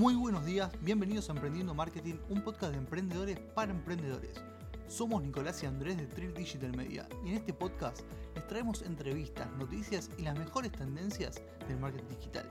Muy 0.00 0.14
buenos 0.14 0.46
días, 0.46 0.72
bienvenidos 0.80 1.28
a 1.28 1.32
Emprendiendo 1.34 1.74
Marketing, 1.74 2.14
un 2.30 2.42
podcast 2.42 2.72
de 2.72 2.78
emprendedores 2.78 3.38
para 3.38 3.70
emprendedores. 3.70 4.34
Somos 4.88 5.22
Nicolás 5.22 5.62
y 5.62 5.66
Andrés 5.66 5.98
de 5.98 6.06
Trill 6.06 6.32
Digital 6.32 6.74
Media 6.74 7.06
y 7.22 7.28
en 7.28 7.34
este 7.34 7.52
podcast 7.52 8.00
les 8.34 8.46
traemos 8.46 8.80
entrevistas, 8.80 9.52
noticias 9.58 10.10
y 10.16 10.22
las 10.22 10.38
mejores 10.38 10.72
tendencias 10.72 11.42
del 11.68 11.76
marketing 11.76 12.16
digital. 12.16 12.50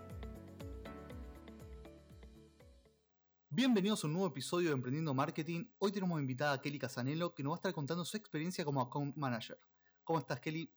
Bienvenidos 3.50 4.04
a 4.04 4.08
un 4.08 4.14
nuevo 4.14 4.28
episodio 4.28 4.68
de 4.68 4.76
Emprendiendo 4.76 5.16
Marketing. 5.16 5.66
Hoy 5.80 5.92
tenemos 5.92 6.22
invitada 6.22 6.54
a 6.54 6.62
Kelly 6.62 6.78
Casanelo 6.78 7.34
que 7.34 7.42
nos 7.42 7.54
va 7.54 7.56
a 7.56 7.62
estar 7.62 7.74
contando 7.74 8.06
su 8.06 8.16
experiencia 8.16 8.64
como 8.64 8.80
account 8.80 9.18
manager. 9.18 9.60
¿Cómo 10.04 10.20
estás, 10.20 10.40
Kelly? 10.40 10.72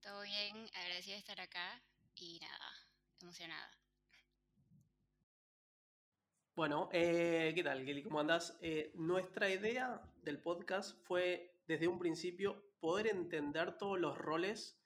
Todo 0.00 0.22
bien, 0.22 0.68
agradecida 0.74 1.14
de 1.14 1.20
estar 1.20 1.40
acá 1.40 1.80
y 2.16 2.40
nada, 2.40 2.72
emocionada. 3.20 3.85
Bueno, 6.56 6.88
eh, 6.90 7.52
¿qué 7.54 7.62
tal, 7.62 7.84
Kelly? 7.84 8.02
¿Cómo 8.02 8.18
andás? 8.18 8.56
Eh, 8.62 8.90
nuestra 8.94 9.50
idea 9.50 10.00
del 10.22 10.40
podcast 10.40 10.96
fue, 11.04 11.60
desde 11.68 11.86
un 11.86 11.98
principio, 11.98 12.72
poder 12.80 13.08
entender 13.08 13.76
todos 13.76 14.00
los 14.00 14.16
roles 14.16 14.80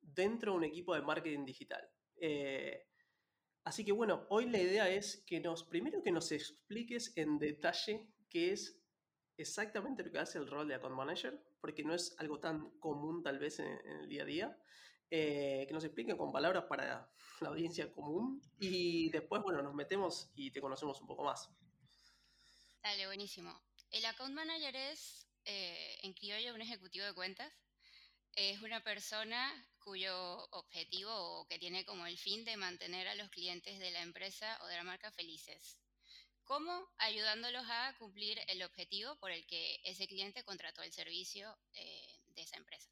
dentro 0.00 0.52
de 0.52 0.58
un 0.58 0.62
equipo 0.62 0.94
de 0.94 1.02
marketing 1.02 1.44
digital. 1.44 1.82
Eh, 2.14 2.86
así 3.64 3.84
que 3.84 3.90
bueno, 3.90 4.24
hoy 4.28 4.48
la 4.48 4.58
idea 4.58 4.88
es 4.88 5.24
que 5.26 5.40
nos, 5.40 5.64
primero 5.64 6.00
que 6.00 6.12
nos 6.12 6.30
expliques 6.30 7.12
en 7.16 7.40
detalle 7.40 8.14
qué 8.28 8.52
es 8.52 8.80
exactamente 9.36 10.04
lo 10.04 10.12
que 10.12 10.20
hace 10.20 10.38
el 10.38 10.46
rol 10.46 10.68
de 10.68 10.76
account 10.76 10.94
manager, 10.94 11.42
porque 11.60 11.82
no 11.82 11.92
es 11.92 12.14
algo 12.18 12.38
tan 12.38 12.70
común 12.78 13.24
tal 13.24 13.40
vez 13.40 13.58
en 13.58 13.66
el 13.66 14.08
día 14.08 14.22
a 14.22 14.26
día. 14.26 14.58
Eh, 15.12 15.64
que 15.66 15.74
nos 15.74 15.82
expliquen 15.82 16.16
con 16.16 16.30
palabras 16.30 16.64
para 16.68 17.10
la 17.40 17.48
audiencia 17.48 17.92
común 17.92 18.40
y 18.60 19.10
después, 19.10 19.42
bueno, 19.42 19.60
nos 19.60 19.74
metemos 19.74 20.30
y 20.36 20.52
te 20.52 20.60
conocemos 20.60 21.00
un 21.00 21.08
poco 21.08 21.24
más. 21.24 21.50
Dale, 22.80 23.06
buenísimo. 23.06 23.60
El 23.90 24.04
account 24.04 24.34
manager 24.34 24.76
es, 24.76 25.26
eh, 25.44 25.98
en 26.02 26.12
criollo, 26.12 26.54
un 26.54 26.62
ejecutivo 26.62 27.04
de 27.04 27.12
cuentas. 27.12 27.52
Es 28.34 28.62
una 28.62 28.84
persona 28.84 29.66
cuyo 29.80 30.46
objetivo 30.52 31.10
o 31.12 31.46
que 31.48 31.58
tiene 31.58 31.84
como 31.84 32.06
el 32.06 32.16
fin 32.16 32.44
de 32.44 32.56
mantener 32.56 33.08
a 33.08 33.16
los 33.16 33.30
clientes 33.30 33.80
de 33.80 33.90
la 33.90 34.02
empresa 34.02 34.58
o 34.62 34.66
de 34.68 34.76
la 34.76 34.84
marca 34.84 35.10
felices. 35.10 35.76
¿Cómo? 36.44 36.88
Ayudándolos 36.98 37.64
a 37.68 37.96
cumplir 37.98 38.38
el 38.46 38.62
objetivo 38.62 39.16
por 39.16 39.32
el 39.32 39.44
que 39.46 39.80
ese 39.82 40.06
cliente 40.06 40.44
contrató 40.44 40.82
el 40.82 40.92
servicio 40.92 41.58
eh, 41.74 42.20
de 42.34 42.42
esa 42.42 42.56
empresa. 42.56 42.90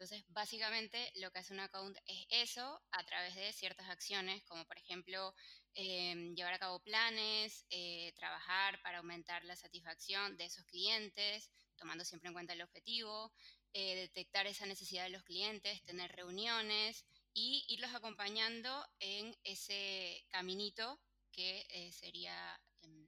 Entonces, 0.00 0.24
básicamente 0.28 1.12
lo 1.16 1.30
que 1.30 1.40
hace 1.40 1.52
un 1.52 1.60
account 1.60 1.94
es 2.06 2.24
eso 2.30 2.80
a 2.90 3.04
través 3.04 3.34
de 3.34 3.52
ciertas 3.52 3.86
acciones, 3.90 4.42
como 4.44 4.64
por 4.64 4.78
ejemplo 4.78 5.34
em, 5.74 6.34
llevar 6.34 6.54
a 6.54 6.58
cabo 6.58 6.80
planes, 6.80 7.66
eh, 7.68 8.10
trabajar 8.16 8.80
para 8.80 8.96
aumentar 8.96 9.44
la 9.44 9.56
satisfacción 9.56 10.38
de 10.38 10.46
esos 10.46 10.64
clientes, 10.64 11.50
tomando 11.76 12.06
siempre 12.06 12.28
en 12.28 12.32
cuenta 12.32 12.54
el 12.54 12.62
objetivo, 12.62 13.30
eh, 13.74 13.94
detectar 13.94 14.46
esa 14.46 14.64
necesidad 14.64 15.04
de 15.04 15.10
los 15.10 15.22
clientes, 15.22 15.84
tener 15.84 16.10
reuniones 16.12 17.04
y 17.34 17.66
irlos 17.68 17.94
acompañando 17.94 18.70
en 19.00 19.36
ese 19.44 20.24
caminito 20.30 20.98
que 21.30 21.66
eh, 21.68 21.92
sería 21.92 22.58
em, 22.80 23.06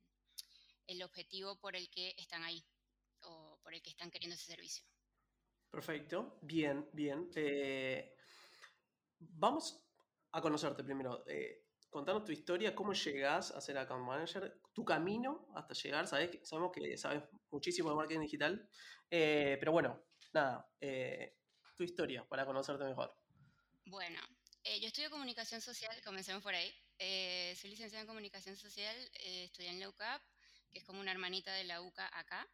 el 0.89 1.03
objetivo 1.03 1.57
por 1.57 1.75
el 1.75 1.89
que 1.89 2.15
están 2.19 2.45
ahí 2.45 2.63
o 3.23 3.59
por 3.63 3.73
el 3.73 3.81
que 3.81 3.89
están 3.89 4.11
queriendo 4.11 4.35
ese 4.35 4.45
servicio. 4.45 4.92
Perfecto, 5.73 6.39
bien, 6.43 6.87
bien. 6.93 7.31
Eh, 7.35 8.15
vamos 9.19 9.83
a 10.33 10.43
conocerte 10.43 10.85
primero. 10.85 11.25
Eh, 11.27 11.65
contanos 11.89 12.27
tu 12.27 12.33
historia, 12.33 12.75
cómo 12.75 12.93
llegas 12.93 13.53
a 13.53 13.61
ser 13.63 13.79
account 13.79 14.07
manager, 14.07 14.61
tu 14.75 14.85
camino 14.85 15.49
hasta 15.55 15.73
llegar. 15.73 16.07
Sabes, 16.07 16.39
sabemos 16.43 16.73
que 16.73 16.99
sabes 16.99 17.23
muchísimo 17.51 17.89
de 17.89 17.97
marketing 17.97 18.21
digital, 18.21 18.69
eh, 19.11 19.57
pero 19.59 19.73
bueno, 19.73 20.05
nada, 20.35 20.71
tu 21.75 21.85
historia 21.85 22.29
para 22.29 22.45
conocerte 22.45 22.85
mejor. 22.85 23.17
Bueno, 23.87 24.21
yo 24.79 24.89
estudio 24.89 25.09
comunicación 25.09 25.63
social, 25.63 25.99
comencemos 26.05 26.43
por 26.43 26.55
ahí. 26.55 26.71
soy 27.57 27.71
licenciada 27.71 28.03
en 28.03 28.09
comunicación 28.09 28.57
social, 28.57 28.95
estudié 29.15 29.71
en 29.71 29.81
la 29.81 29.89
UCAP, 29.89 30.23
que 30.71 30.81
es 30.81 30.85
como 30.85 31.01
una 31.01 31.13
hermanita 31.13 31.55
de 31.55 31.65
la 31.65 31.81
UCA 31.81 32.11
acá. 32.13 32.47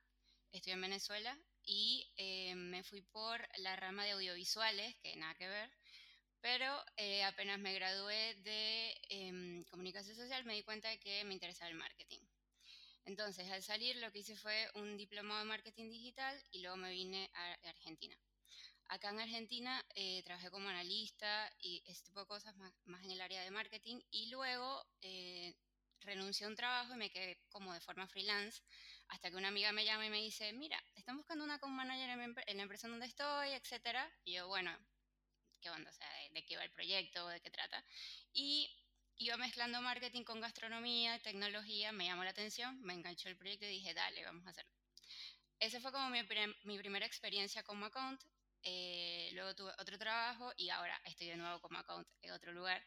Estoy 0.53 0.75
en 0.75 0.83
Venezuela 0.83 1.37
y 1.69 2.11
eh, 2.17 2.55
me 2.55 2.83
fui 2.83 3.03
por 3.03 3.47
la 3.59 3.77
rama 3.77 4.03
de 4.03 4.13
audiovisuales, 4.13 4.97
que 5.03 5.15
nada 5.17 5.35
que 5.35 5.47
ver, 5.47 5.71
pero 6.41 6.83
eh, 6.97 7.23
apenas 7.25 7.59
me 7.59 7.75
gradué 7.75 8.35
de 8.37 8.97
em, 9.11 9.65
comunicación 9.65 10.17
social 10.17 10.45
me 10.45 10.55
di 10.55 10.63
cuenta 10.63 10.89
de 10.89 10.99
que 10.99 11.25
me 11.25 11.35
interesaba 11.35 11.71
el 11.71 11.77
marketing. 11.77 12.21
Entonces, 13.05 13.51
al 13.51 13.63
salir 13.63 13.97
lo 13.97 14.11
que 14.11 14.21
hice 14.21 14.35
fue 14.37 14.71
un 14.75 14.97
diplomado 14.97 15.41
de 15.41 15.47
marketing 15.47 15.91
digital 15.91 16.43
y 16.51 16.61
luego 16.61 16.79
me 16.79 16.91
vine 16.91 17.31
a 17.35 17.53
Argentina. 17.69 18.17
Acá 18.87 19.11
en 19.11 19.21
Argentina 19.21 19.85
eh, 19.95 20.23
trabajé 20.25 20.51
como 20.51 20.71
analista 20.71 21.53
y 21.61 21.83
este 21.87 22.07
tipo 22.07 22.21
de 22.21 22.27
cosas 22.27 22.57
más, 22.57 22.73
más, 22.87 23.05
en 23.05 23.11
el 23.11 23.21
área 23.21 23.43
de 23.43 23.51
marketing 23.51 24.01
y 24.11 24.31
luego 24.31 24.87
renuncié 26.01 26.47
a 26.47 26.49
un 26.49 26.57
trabajo 26.57 26.95
y 26.95 26.97
me 26.97 27.11
quedé 27.11 27.39
como 27.51 27.75
de 27.75 27.81
forma 27.81 28.09
freelance 28.09 28.63
hasta 29.09 29.31
que 29.31 29.37
una 29.37 29.49
amiga 29.49 29.73
me 29.73 29.85
llama 29.85 30.07
y 30.07 30.11
me 30.11 30.19
dice, 30.19 30.53
mira, 30.53 30.83
están 30.95 31.17
buscando 31.17 31.45
una 31.45 31.55
account 31.55 31.75
manager 31.75 32.11
en, 32.11 32.57
la 32.57 32.63
empresa 32.63 32.89
donde 32.89 33.07
estoy, 33.07 33.51
etcétera. 33.51 34.11
Y 34.25 34.35
yo, 34.35 34.49
bueno, 34.49 34.77
¿qué 35.61 35.71
onda? 35.71 35.91
O 35.91 35.93
sea, 35.93 36.09
¿de, 36.31 36.45
qué 36.45 36.57
va 36.57 36.65
el 36.65 36.71
proyecto? 36.71 37.27
¿De 37.29 37.41
qué 37.41 37.51
trata? 37.51 37.85
Y 38.33 38.71
iba 39.17 39.37
mezclando 39.37 39.81
marketing 39.83 40.25
con 40.25 40.41
gastronomía, 40.41 41.19
tecnología, 41.21 41.93
me 41.93 42.07
llamó 42.07 42.25
la 42.25 42.31
atención, 42.31 42.81
me 42.83 42.95
enganchó 42.95 43.29
el 43.29 43.37
proyecto 43.37 43.67
y 43.67 43.71
dije, 43.71 43.95
dale, 43.95 44.25
vamos 44.25 44.47
a 44.47 44.51
hacerlo. 44.51 44.73
Ese 45.59 45.81
fue 45.81 45.91
como 45.91 46.09
mi, 46.11 46.21
mi 46.65 46.79
primera 46.79 47.07
experiencia 47.07 47.63
como 47.63 47.87
account. 47.87 48.23
Eh, 48.63 49.31
luego 49.33 49.55
tuve 49.55 49.73
otro 49.79 49.99
trabajo 49.99 50.53
y 50.57 50.69
ahora 50.69 51.01
estoy 51.05 51.29
de 51.29 51.37
nuevo 51.37 51.61
como 51.61 51.79
account 51.79 52.07
en 52.23 52.33
otro 52.33 52.53
lugar. 52.53 52.85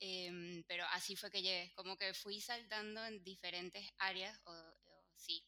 Em, 0.00 0.64
pero 0.66 0.84
así 0.92 1.14
fue 1.14 1.30
que 1.30 1.42
llegué, 1.42 1.72
como 1.74 1.96
que 1.96 2.14
fui 2.14 2.40
saltando 2.40 3.04
en 3.04 3.22
diferentes 3.22 3.86
áreas, 3.98 4.40
o, 4.46 4.54
sí, 5.14 5.44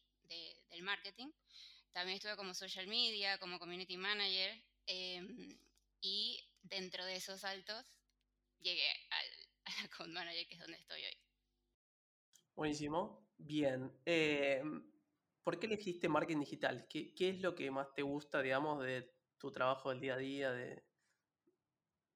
del 0.69 0.83
marketing. 0.83 1.31
También 1.91 2.17
estuve 2.17 2.35
como 2.35 2.53
social 2.53 2.87
media, 2.87 3.37
como 3.37 3.59
community 3.59 3.97
manager, 3.97 4.63
em, 4.87 5.57
y 6.01 6.39
dentro 6.61 7.05
de 7.05 7.15
esos 7.15 7.41
saltos 7.41 7.85
llegué 8.59 8.87
al, 9.09 9.27
al, 9.65 9.85
account 9.85 10.11
manager, 10.11 10.47
que 10.47 10.53
es 10.55 10.59
donde 10.59 10.77
estoy 10.77 11.03
hoy. 11.03 11.17
Buenísimo, 12.55 13.27
bien. 13.37 13.91
Em, 14.05 14.91
¿Por 15.43 15.59
qué 15.59 15.67
elegiste 15.67 16.07
marketing 16.07 16.39
digital? 16.39 16.87
¿Qué, 16.89 17.13
¿Qué, 17.13 17.29
es 17.29 17.41
lo 17.41 17.53
que 17.53 17.69
más 17.69 17.93
te 17.93 18.01
gusta, 18.01 18.41
digamos, 18.41 18.83
de 18.83 19.13
tu 19.37 19.51
trabajo 19.51 19.89
del 19.89 19.99
día 19.99 20.13
a 20.13 20.17
día, 20.17 20.51
de, 20.51 20.83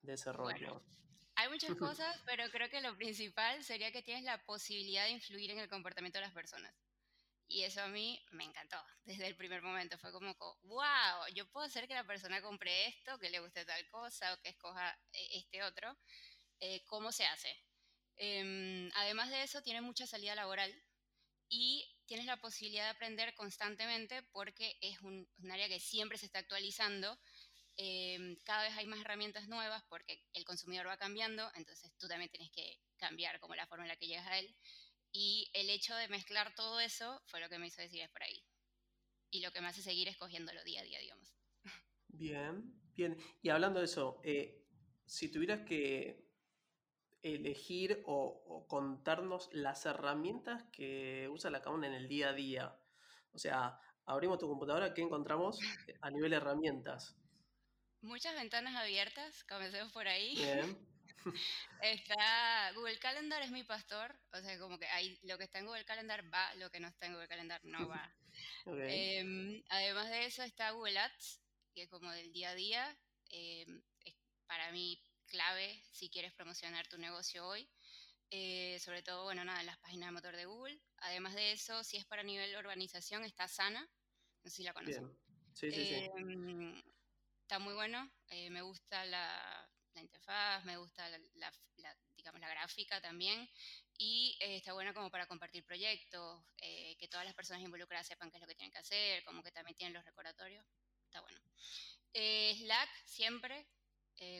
de 0.01 0.13
ese 0.13 0.31
rollo? 0.31 0.83
Hay 1.35 1.49
muchas 1.49 1.75
cosas, 1.99 2.21
pero 2.25 2.49
creo 2.49 2.69
que 2.69 2.81
lo 2.81 2.95
principal 2.95 3.63
sería 3.63 3.91
que 3.91 4.01
tienes 4.01 4.23
la 4.23 4.43
posibilidad 4.45 5.05
de 5.05 5.11
influir 5.11 5.51
en 5.51 5.59
el 5.59 5.69
comportamiento 5.69 6.19
de 6.19 6.25
las 6.25 6.33
personas. 6.33 6.73
Y 7.49 7.63
eso 7.63 7.81
a 7.81 7.87
mí 7.87 8.21
me 8.31 8.43
encantó 8.43 8.77
desde 9.05 9.27
el 9.27 9.35
primer 9.35 9.61
momento. 9.61 9.97
Fue 9.97 10.11
como, 10.11 10.35
wow, 10.63 11.27
yo 11.33 11.49
puedo 11.51 11.65
hacer 11.65 11.87
que 11.87 11.93
la 11.93 12.05
persona 12.05 12.41
compre 12.41 12.87
esto, 12.87 13.17
que 13.19 13.29
le 13.29 13.39
guste 13.39 13.65
tal 13.65 13.87
cosa 13.89 14.33
o 14.33 14.41
que 14.41 14.49
escoja 14.49 14.91
eh, 15.13 15.29
este 15.33 15.63
otro. 15.63 15.97
Eh, 16.59 16.83
¿Cómo 16.85 17.11
se 17.11 17.25
hace? 17.25 17.49
Em, 18.17 18.89
además 18.95 19.29
de 19.29 19.43
eso, 19.43 19.61
tiene 19.61 19.81
mucha 19.81 20.07
salida 20.07 20.35
laboral 20.35 20.73
y 21.49 21.87
tienes 22.05 22.25
la 22.25 22.37
posibilidad 22.37 22.85
de 22.85 22.89
aprender 22.89 23.33
constantemente 23.35 24.23
porque 24.33 24.77
es 24.81 24.99
un 25.01 25.27
área 25.49 25.69
que 25.69 25.79
siempre 25.79 26.17
se 26.17 26.25
está 26.25 26.39
actualizando 26.39 27.17
Em, 27.79 28.35
cada 28.43 28.63
vez 28.63 28.75
hay 28.75 28.87
más 28.87 28.99
herramientas 29.01 29.47
nuevas 29.47 29.83
porque 29.87 30.23
el 30.33 30.43
consumidor 30.45 30.87
va 30.87 30.97
cambiando, 30.97 31.47
entonces 31.53 31.91
tú 31.99 32.07
también 32.07 32.31
tienes 32.31 32.49
que 32.51 32.79
cambiar 32.97 33.39
como 33.39 33.53
la 33.53 33.67
forma 33.67 33.83
en 33.85 33.89
la 33.89 33.95
que 33.97 34.07
llegas 34.07 34.25
a 34.25 34.39
él. 34.39 34.55
Y 35.19 35.49
el 35.53 35.71
hecho 35.71 35.95
de 35.95 36.07
mezclar 36.09 36.53
todo 36.53 36.79
eso 36.79 37.23
fue 37.25 37.39
lo 37.39 37.49
que 37.49 37.57
me 37.57 37.65
hizo 37.65 37.81
decir 37.81 38.03
es 38.03 38.09
por 38.11 38.21
ahí. 38.21 38.45
Y 39.31 39.41
lo 39.41 39.51
que 39.51 39.61
me 39.61 39.67
hace 39.67 39.81
seguir 39.81 40.07
escogiéndolo 40.07 40.63
día 40.63 40.81
a 40.81 40.83
día, 40.83 40.99
digamos. 40.99 41.33
Bien, 42.09 42.71
bien. 42.93 43.17
Y 43.41 43.49
hablando 43.49 43.79
de 43.79 43.85
eso, 43.85 44.21
eh, 44.23 44.63
si 45.07 45.31
tuvieras 45.31 45.65
que 45.65 46.23
elegir 47.23 48.03
o, 48.05 48.67
contarnos 48.69 49.49
las 49.53 49.87
herramientas 49.87 50.63
que 50.71 51.27
usa 51.29 51.49
la 51.49 51.63
CAUN 51.63 51.85
en 51.85 51.93
el 51.95 52.07
día 52.07 52.29
a 52.29 52.33
día, 52.33 52.79
o 53.31 53.39
sea, 53.39 53.79
abrimos 54.05 54.37
tu 54.37 54.47
computadora, 54.47 54.93
¿qué 54.93 55.01
encontramos 55.01 55.57
a 56.01 56.11
nivel 56.11 56.29
de 56.29 56.37
herramientas? 56.37 57.17
Muchas 58.01 58.35
ventanas 58.35 58.75
abiertas, 58.75 59.43
comencemos 59.45 59.91
por 59.91 60.07
ahí. 60.07 60.35
Está 61.81 62.71
Google 62.73 62.99
Calendar 62.99 63.41
es 63.41 63.51
mi 63.51 63.63
pastor, 63.63 64.15
o 64.31 64.41
sea, 64.41 64.57
como 64.59 64.77
que 64.77 64.87
hay, 64.87 65.19
lo 65.23 65.37
que 65.37 65.43
está 65.45 65.59
en 65.59 65.65
Google 65.65 65.85
Calendar 65.85 66.23
va, 66.33 66.53
lo 66.55 66.69
que 66.69 66.79
no 66.79 66.87
está 66.87 67.05
en 67.05 67.13
Google 67.13 67.27
Calendar 67.27 67.63
no 67.65 67.87
va. 67.87 68.13
Em, 68.65 69.63
además 69.69 70.09
de 70.09 70.25
eso 70.25 70.43
está 70.43 70.71
Google 70.71 70.99
Ads, 70.99 71.41
que 71.73 71.83
es 71.83 71.89
como 71.89 72.11
del 72.11 72.31
día 72.31 72.51
a 72.51 72.55
día, 72.55 72.97
em, 73.29 73.81
es 74.05 74.15
para 74.45 74.71
mí 74.71 75.01
clave 75.25 75.83
si 75.91 76.09
quieres 76.09 76.33
promocionar 76.33 76.87
tu 76.87 76.97
negocio 76.97 77.45
hoy. 77.47 77.67
eh, 78.29 78.77
sobre 78.79 79.03
todo, 79.03 79.23
bueno, 79.23 79.45
nada, 79.45 79.63
las 79.63 79.77
páginas 79.79 80.09
de 80.09 80.11
motor 80.11 80.35
de 80.35 80.45
Google. 80.45 80.77
Además 80.97 81.33
de 81.33 81.53
eso, 81.53 81.83
si 81.83 81.95
es 81.97 82.05
para 82.05 82.23
nivel 82.23 82.55
urbanización, 82.57 83.23
está 83.23 83.47
Sana, 83.47 83.81
no 84.43 84.49
sé 84.49 84.57
si 84.57 84.63
la 84.63 84.73
conocen. 84.73 85.17
Sí, 85.53 85.71
sí, 85.71 85.85
sí. 85.85 85.95
Em, 86.17 86.81
está 87.41 87.59
muy 87.59 87.73
bueno, 87.73 88.11
eh, 88.27 88.49
me 88.49 88.61
gusta 88.61 89.05
la, 89.05 89.56
la, 89.97 90.01
interfaz, 90.01 90.63
me 90.65 90.77
gusta 90.77 91.09
la, 91.09 91.19
la, 91.77 91.97
digamos, 92.15 92.39
la 92.41 92.49
gráfica 92.49 93.01
también, 93.01 93.49
y 93.97 94.37
eh, 94.41 94.57
está 94.57 94.73
bueno 94.73 94.93
como 94.93 95.09
para 95.09 95.27
compartir 95.27 95.65
proyectos, 95.65 96.43
que 96.57 97.07
todas 97.09 97.25
las 97.25 97.35
personas 97.35 97.63
involucradas 97.63 98.07
sepan 98.07 98.29
qué 98.29 98.37
es 98.37 98.41
lo 98.41 98.47
que 98.47 98.55
tienen 98.55 98.71
que 98.71 98.79
hacer, 98.79 99.23
como 99.23 99.43
que 99.43 99.51
también 99.51 99.75
tienen 99.75 99.93
los 99.93 100.05
recordatorios, 100.05 100.65
está 101.05 101.21
bueno. 101.21 101.39
Slack 102.13 102.89
siempre, 103.05 103.67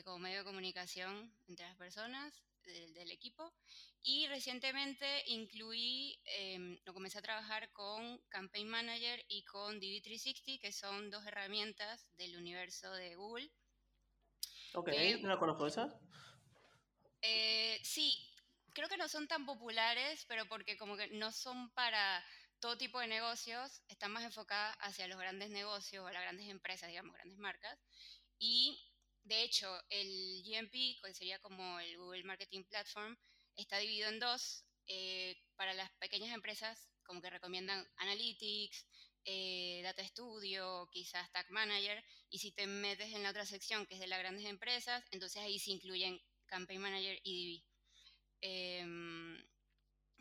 como 0.04 0.18
medio 0.18 0.38
de 0.38 0.44
comunicación 0.44 1.32
entre 1.46 1.66
las 1.66 1.76
personas, 1.76 2.42
del, 2.68 3.10
equipo. 3.10 3.52
Y 4.02 4.26
recientemente 4.28 5.24
incluí, 5.26 6.20
eh, 6.24 6.80
comencé 6.92 7.18
a 7.18 7.22
trabajar 7.22 7.70
con 7.72 8.18
Campaign 8.28 8.68
Manager 8.68 9.24
y 9.28 9.44
con 9.44 9.80
DV360, 9.80 10.60
que 10.60 10.72
son 10.72 11.10
dos 11.10 11.26
herramientas 11.26 12.06
del 12.16 12.36
universo 12.36 12.92
de 12.92 13.16
Google. 13.16 13.50
Ok, 14.74 14.90
¿no 15.20 15.28
la 15.28 15.38
conozco 15.38 15.66
esas? 15.66 15.94
Eh, 17.22 17.80
sí, 17.82 18.12
creo 18.74 18.88
que 18.88 18.96
no 18.96 19.08
son 19.08 19.26
tan 19.26 19.46
populares, 19.46 20.24
pero 20.28 20.46
porque 20.46 20.76
como 20.76 20.96
que 20.96 21.08
no 21.08 21.32
son 21.32 21.70
para 21.70 22.24
todo 22.60 22.76
tipo 22.76 23.00
de 23.00 23.06
negocios, 23.06 23.82
están 23.88 24.12
más 24.12 24.24
enfocadas 24.24 24.76
hacia 24.80 25.08
los 25.08 25.18
grandes 25.18 25.50
negocios 25.50 26.04
o 26.04 26.10
las 26.10 26.22
grandes 26.22 26.48
empresas, 26.48 26.88
digamos, 26.88 27.14
grandes 27.14 27.38
marcas. 27.38 27.78
Y 28.38 28.78
de 29.24 29.42
hecho, 29.42 29.68
el 29.90 30.42
GMP, 30.44 31.00
que 31.02 31.14
sería 31.14 31.38
como 31.40 31.78
el 31.80 31.96
Google 31.96 32.24
Marketing 32.24 32.64
Platform, 32.64 33.16
está 33.56 33.78
dividido 33.78 34.08
en 34.08 34.20
dos. 34.20 34.64
Eh, 34.90 35.36
para 35.54 35.74
las 35.74 35.90
pequeñas 35.98 36.32
empresas, 36.32 36.88
como 37.02 37.20
que 37.20 37.28
recomiendan 37.28 37.86
Analytics, 37.96 38.86
eh, 39.24 39.80
Data 39.82 40.06
Studio, 40.06 40.88
quizás 40.90 41.30
Tag 41.32 41.50
Manager, 41.50 42.02
y 42.30 42.38
si 42.38 42.52
te 42.52 42.66
metes 42.66 43.12
en 43.14 43.22
la 43.22 43.30
otra 43.30 43.46
sección, 43.46 43.86
que 43.86 43.94
es 43.94 44.00
de 44.00 44.06
las 44.06 44.18
grandes 44.18 44.44
empresas, 44.46 45.04
entonces 45.10 45.42
ahí 45.42 45.58
se 45.58 45.72
incluyen 45.72 46.20
Campaign 46.46 46.80
Manager 46.80 47.20
y 47.22 47.58
DB. 47.58 47.68
Em, 48.40 49.44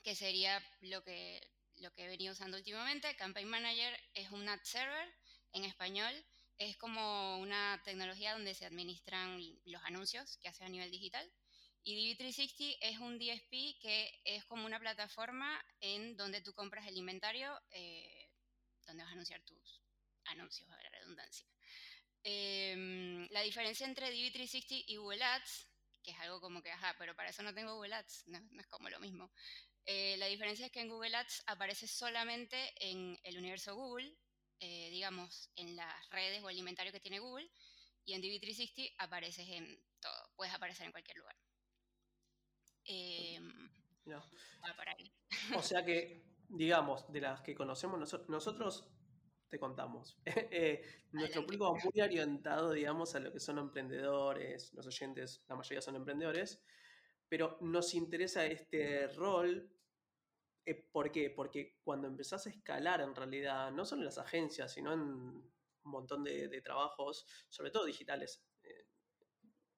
que 0.04 0.16
sería 0.16 0.64
lo 0.82 1.04
que, 1.04 1.42
lo 1.76 1.92
he 1.96 2.08
venido 2.08 2.34
usando 2.34 2.58
últimamente. 2.58 3.16
Campaign 3.16 3.50
Manager 3.50 4.00
es 4.14 4.32
un 4.32 4.48
ad 4.48 4.62
server 4.64 5.14
en 5.54 5.66
español 5.66 6.26
es 6.58 6.76
como 6.78 7.38
una 7.38 7.80
tecnología 7.84 8.34
donde 8.34 8.56
se 8.56 8.66
administran 8.66 9.40
los 9.66 9.84
anuncios 9.84 10.38
que 10.38 10.48
hace 10.48 10.64
a 10.64 10.70
nivel 10.70 10.92
digital. 10.92 11.30
Y 11.84 12.16
DV360 12.16 12.78
es 12.82 13.00
un 13.00 13.18
DSP 13.18 13.80
que 13.80 14.12
es 14.26 14.44
como 14.46 14.66
una 14.66 14.80
plataforma 14.80 15.64
en 15.80 16.18
donde 16.18 16.42
tú 16.42 16.54
compras 16.54 16.88
el 16.88 16.98
inventario, 16.98 17.54
eh, 17.72 18.17
donde 18.88 19.04
vas 19.04 19.12
a 19.12 19.14
anunciar 19.14 19.42
tus 19.44 19.82
anuncios, 20.26 20.68
a 20.70 20.82
la 20.82 20.90
redundancia. 20.90 21.46
Em, 22.24 23.28
la 23.30 23.42
diferencia 23.42 23.86
entre 23.86 24.12
DV360 24.12 24.86
y 24.88 24.96
Google 24.96 25.24
Ads, 25.24 25.68
que 26.02 26.12
es 26.12 26.20
algo 26.20 26.42
como 26.42 26.62
que, 26.62 26.72
ajá, 26.72 26.96
pero 26.98 27.16
para 27.16 27.30
eso 27.30 27.44
no 27.44 27.54
tengo 27.54 27.76
Google 27.76 27.94
Ads, 27.94 28.28
no, 28.28 28.40
no 28.40 28.62
es 28.62 28.68
como 28.68 28.90
lo 28.90 29.00
mismo. 29.00 29.32
Eh, 29.86 30.18
la 30.18 30.26
diferencia 30.26 30.66
es 30.66 30.72
que 30.72 30.82
en 30.82 30.90
Google 30.90 31.16
Ads 31.16 31.44
aparece 31.46 31.88
solamente 31.88 32.74
en 32.80 33.20
el 33.24 33.38
universo 33.38 33.76
Google 33.76 34.18
eh, 34.60 34.90
digamos, 34.90 35.52
en 35.56 35.76
las 35.76 36.10
redes 36.10 36.44
o 36.44 36.50
el 36.50 36.58
inventario 36.58 36.92
que 36.92 37.00
tiene 37.00 37.20
Google, 37.20 37.50
y 38.06 38.14
en 38.14 38.22
DV360 38.22 38.96
apareces 38.98 39.48
en 39.50 39.80
todo, 40.00 40.32
puedes 40.36 40.54
aparecer 40.54 40.88
en 40.88 40.92
cualquier 40.92 41.18
lugar. 41.18 41.36
Em, 42.86 43.70
o 45.56 45.62
sea 45.62 45.86
que, 45.86 46.24
digamos, 46.48 47.12
de 47.12 47.22
las 47.22 47.42
que 47.42 47.56
conocemos 47.56 48.00
nosotros, 48.28 48.90
te 49.50 49.60
contamos. 49.60 50.18
Eh, 50.52 50.82
nuestro 51.12 51.46
público 51.46 51.74
va 51.74 51.80
muy 51.84 52.02
orientado, 52.02 52.72
digamos, 52.72 53.16
a 53.16 53.20
lo 53.20 53.32
que 53.32 53.40
son 53.40 53.60
emprendedores, 53.60 54.74
los 54.74 54.86
oyentes, 54.88 55.44
la 55.48 55.56
mayoría 55.56 55.82
son 55.82 55.96
emprendedores, 55.96 56.62
pero 57.30 57.58
nos 57.62 57.94
interesa 57.94 58.46
este 58.46 59.08
rol 59.08 59.70
eh, 60.68 60.86
¿Por 60.92 61.10
qué? 61.14 61.30
Porque 61.30 61.78
cuando 61.82 62.10
empezás 62.10 62.46
a 62.46 62.50
escalar 62.50 63.00
en 63.00 63.16
realidad, 63.16 63.72
no 63.72 63.86
solo 63.86 64.02
en 64.02 64.08
las 64.08 64.18
agencias, 64.18 64.74
sino 64.74 64.92
en 64.92 65.00
un 65.00 65.54
montón 65.84 66.26
de, 66.26 66.62
trabajos, 66.62 67.26
sobre 67.48 67.72
todo 67.72 67.86
digitales, 67.86 68.44
eh, 68.64 68.86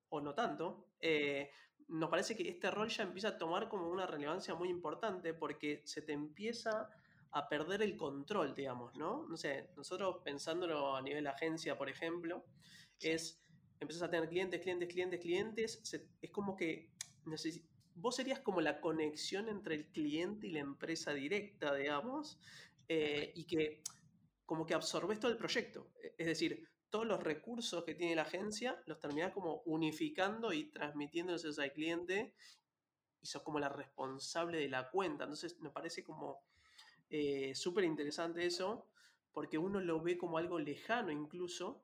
o 0.09 0.19
no 0.19 0.33
tanto, 0.33 0.89
nos 1.89 2.09
parece 2.09 2.35
que 2.35 2.47
este 2.47 2.71
rol 2.71 2.87
ya 2.89 3.03
empieza 3.03 3.29
a 3.29 3.37
tomar 3.37 3.67
como 3.67 3.89
una 3.89 4.05
relevancia 4.05 4.55
muy 4.55 4.69
importante 4.69 5.33
porque 5.33 5.81
se 5.85 6.01
te 6.01 6.13
empieza 6.13 6.89
a 7.31 7.49
perder 7.49 7.81
el 7.81 7.97
control, 7.97 8.55
digamos, 8.55 8.95
¿no? 8.95 9.27
No 9.27 9.37
sé, 9.37 9.69
nosotros 9.75 10.17
pensándolo 10.23 10.95
a 10.95 11.01
nivel 11.01 11.27
agencia, 11.27 11.77
por 11.77 11.89
ejemplo, 11.89 12.45
es, 12.99 13.43
empezás 13.79 14.03
a 14.03 14.09
tener 14.09 14.29
clientes, 14.29 14.61
clientes, 14.61 14.89
clientes, 14.89 15.19
clientes, 15.19 16.03
es 16.21 16.31
como 16.31 16.55
que 16.55 16.89
vos 17.95 18.15
serías 18.15 18.39
como 18.39 18.61
la 18.61 18.79
conexión 18.81 19.49
entre 19.49 19.75
el 19.75 19.87
cliente 19.87 20.47
y 20.47 20.51
la 20.51 20.59
empresa 20.59 21.13
directa, 21.13 21.75
digamos, 21.75 22.39
eh, 22.87 23.31
y 23.35 23.45
que 23.45 23.81
como 24.45 24.65
que 24.65 24.73
absorbes 24.73 25.19
todo 25.19 25.31
el 25.31 25.37
proyecto. 25.37 25.91
Es 26.17 26.25
decir, 26.25 26.67
todos 26.89 27.05
los 27.05 27.21
recursos 27.21 27.83
que 27.83 27.95
tiene 27.95 28.15
la 28.15 28.23
agencia 28.23 28.81
los 28.85 28.99
terminás 28.99 29.31
como 29.31 29.61
unificando 29.65 30.53
y 30.53 30.71
transmitiéndolos 30.71 31.59
al 31.59 31.73
cliente 31.73 32.33
y 33.21 33.25
sos 33.25 33.43
como 33.43 33.59
la 33.59 33.69
responsable 33.69 34.57
de 34.57 34.69
la 34.69 34.89
cuenta. 34.89 35.25
Entonces 35.25 35.59
me 35.59 35.69
parece 35.69 36.03
como 36.03 36.43
eh, 37.09 37.53
súper 37.55 37.83
interesante 37.83 38.45
eso, 38.45 38.87
porque 39.31 39.57
uno 39.57 39.79
lo 39.79 40.01
ve 40.01 40.17
como 40.17 40.37
algo 40.37 40.59
lejano 40.59 41.11
incluso, 41.11 41.83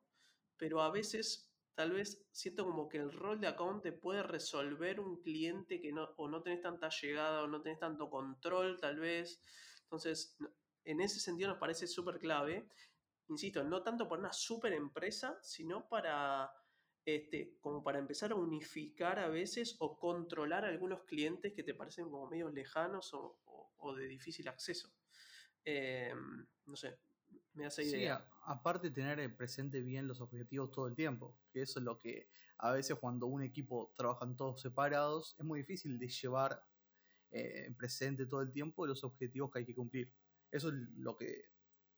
pero 0.57 0.81
a 0.81 0.91
veces 0.91 1.51
tal 1.73 1.91
vez 1.91 2.25
siento 2.31 2.65
como 2.65 2.87
que 2.87 2.97
el 2.97 3.11
rol 3.11 3.39
de 3.41 3.47
account 3.47 3.83
te 3.83 3.91
puede 3.91 4.23
resolver 4.23 4.99
un 4.99 5.21
cliente 5.21 5.81
que 5.81 5.91
no, 5.91 6.09
o 6.17 6.27
no 6.27 6.41
tenés 6.41 6.61
tanta 6.61 6.89
llegada 6.89 7.43
o 7.43 7.47
no 7.47 7.61
tenés 7.61 7.79
tanto 7.79 8.09
control, 8.09 8.79
tal 8.79 8.99
vez. 8.99 9.41
Entonces, 9.83 10.37
en 10.85 11.01
ese 11.01 11.19
sentido 11.19 11.49
nos 11.49 11.59
parece 11.59 11.87
súper 11.87 12.19
clave. 12.19 12.69
Insisto, 13.27 13.63
no 13.63 13.81
tanto 13.81 14.07
para 14.07 14.19
una 14.19 14.33
super 14.33 14.73
empresa, 14.73 15.39
sino 15.41 15.87
para, 15.89 16.51
este, 17.03 17.57
como 17.59 17.83
para 17.83 17.99
empezar 17.99 18.31
a 18.31 18.35
unificar 18.35 19.19
a 19.19 19.29
veces 19.29 19.75
o 19.79 19.97
controlar 19.97 20.65
algunos 20.65 21.03
clientes 21.03 21.53
que 21.53 21.63
te 21.63 21.73
parecen 21.73 22.09
como 22.09 22.29
medio 22.29 22.49
lejanos 22.49 23.11
o, 23.13 23.95
de 23.95 24.07
difícil 24.07 24.47
acceso. 24.47 24.91
Em, 25.63 26.45
no 26.65 26.75
sé, 26.75 26.97
me 27.53 27.65
hace 27.65 27.83
idea. 27.83 28.17
Sí, 28.17 28.23
aparte 28.45 28.89
tener 28.89 29.19
eh, 29.19 29.29
presente 29.29 29.81
bien 29.81 30.07
los 30.07 30.21
objetivos 30.21 30.71
todo 30.71 30.87
el 30.87 30.95
tiempo, 30.95 31.37
que 31.51 31.61
eso 31.61 31.79
es 31.79 31.85
lo 31.85 31.97
que 31.97 32.29
a 32.57 32.71
veces 32.71 32.97
cuando 32.99 33.27
un 33.27 33.43
equipo 33.43 33.93
trabajan 33.95 34.35
todos 34.35 34.61
separados, 34.61 35.35
es 35.37 35.45
muy 35.45 35.59
difícil 35.59 35.99
de 35.99 36.07
llevar 36.07 36.63
eh, 37.31 37.73
presente 37.77 38.25
todo 38.25 38.41
el 38.41 38.51
tiempo 38.51 38.87
los 38.87 39.03
objetivos 39.03 39.51
que 39.51 39.59
hay 39.59 39.65
que 39.65 39.75
cumplir. 39.75 40.13
Eso 40.49 40.69
es 40.69 40.75
lo 40.95 41.17
que 41.17 41.54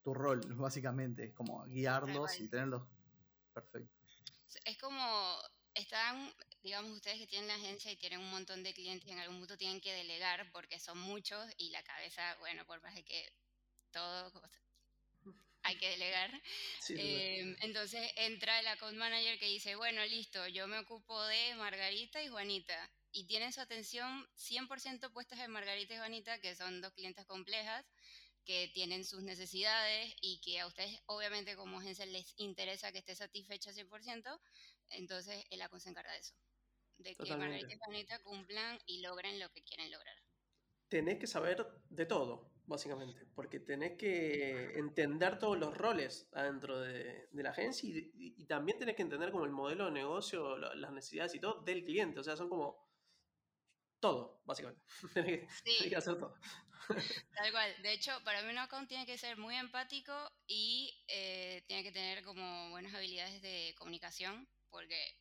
tu 0.08 0.14
rol, 0.14 0.40
básicamente, 0.56 1.26
es 1.26 1.34
como 1.34 1.66
guiarlos 1.66 2.40
y 2.40 2.48
tenerlos 2.48 2.84
perfectos. 3.54 4.24
Es 4.64 4.78
como 4.78 5.38
están, 5.74 6.34
digamos, 6.64 6.92
ustedes 6.92 7.20
que 7.20 7.28
tienen 7.28 7.50
la 7.50 7.56
agencia 7.56 7.92
y 7.92 7.98
tienen 7.98 8.22
un 8.22 8.32
montón 8.32 8.64
de 8.64 8.74
clientes, 8.74 9.12
en 9.12 9.20
algún 9.20 9.40
punto 9.40 9.58
tienen 9.58 9.82
que 9.82 9.94
delegar 9.94 10.50
porque 10.54 10.80
son 10.80 10.98
muchos 10.98 11.46
y 11.58 11.72
la 11.72 11.84
cabeza, 11.84 12.24
bueno, 12.40 12.66
por 12.66 12.82
más 12.82 12.96
de 12.96 13.04
que 13.04 13.34
todo 13.92 14.32
hay 15.64 15.78
que 15.78 15.90
delegar. 15.90 16.32
Em, 16.90 17.58
entonces 17.60 18.10
entra 18.16 18.62
el 18.62 18.68
account 18.68 18.98
manager 18.98 19.38
que 19.38 19.48
dice, 19.48 19.76
bueno, 19.76 20.06
listo, 20.06 20.48
yo 20.48 20.68
me 20.68 20.80
ocupo 20.80 21.22
de 21.26 21.56
Margarita 21.56 22.24
y 22.24 22.30
Juanita. 22.30 22.90
Y 23.12 23.26
tienen 23.26 23.52
su 23.52 23.60
atención 23.60 24.26
100% 24.38 25.12
puestas 25.12 25.40
en 25.40 25.52
Margarita 25.52 25.96
y 25.96 25.98
Juanita, 25.98 26.40
que 26.40 26.56
son 26.56 26.80
dos 26.80 26.94
clientes 26.94 27.26
complejas, 27.26 27.86
que 28.48 28.72
tienen 28.74 29.04
sus 29.04 29.22
necesidades 29.24 30.16
y 30.22 30.40
que 30.40 30.62
a 30.62 30.68
ustedes 30.68 30.98
obviamente 31.06 31.58
como 31.58 31.80
agencia 31.80 32.06
les 32.06 32.34
interesa 32.38 32.94
que 32.94 33.00
esté 33.00 33.14
satisfecha 33.14 33.72
100%, 33.72 34.40
entonces 34.92 35.46
el 35.50 35.62
account 35.62 35.84
se 35.84 35.90
encarga 35.90 36.14
de 36.14 36.20
eso, 36.20 36.34
de 36.98 37.14
que 37.14 37.36
Margarita 37.36 38.16
y 38.16 38.24
cumplan 38.24 38.80
y 38.86 39.02
logren 39.02 39.38
lo 39.42 39.52
que 39.52 39.64
quieren 39.64 39.92
lograr. 39.92 40.16
Tenés 40.88 41.20
que 41.20 41.28
saber 41.28 41.68
de 41.90 42.06
todo, 42.06 42.50
básicamente, 42.66 43.26
porque 43.36 43.60
tenés 43.60 43.98
que 43.98 44.80
entender 44.80 45.40
todos 45.40 45.60
los 45.60 45.76
roles 45.76 46.30
adentro 46.32 46.80
de, 46.80 47.28
la 47.34 47.50
agencia 47.50 47.90
y, 47.90 48.46
también 48.46 48.80
tenés 48.80 48.96
que 48.96 49.02
entender 49.02 49.32
como 49.32 49.44
el 49.44 49.52
modelo 49.52 49.88
de 49.88 49.92
negocio, 49.92 50.58
las 50.58 50.94
necesidades 50.94 51.36
y 51.36 51.42
todo 51.42 51.62
del 51.64 51.84
cliente, 51.84 52.22
o 52.22 52.24
sea, 52.24 52.38
son 52.38 52.48
como 52.48 52.88
todo, 54.00 54.42
básicamente. 54.46 54.82
tenés, 55.14 55.90
que, 55.90 55.96
hacer 55.98 56.18
todo. 56.18 56.34
Tal 57.34 57.52
cual, 57.52 57.82
de 57.82 57.94
hecho, 57.94 58.24
para 58.24 58.42
mí 58.42 58.50
un 58.50 58.58
account 58.58 58.88
tiene 58.88 59.06
que 59.06 59.18
ser 59.18 59.38
muy 59.38 59.56
empático 59.56 60.14
y 60.48 61.04
eh, 61.08 61.64
tiene 61.68 61.84
que 61.84 61.92
tener 61.92 62.24
como 62.24 62.70
buenas 62.70 62.94
habilidades 62.94 63.42
de 63.42 63.74
comunicación, 63.78 64.50
porque 64.70 65.16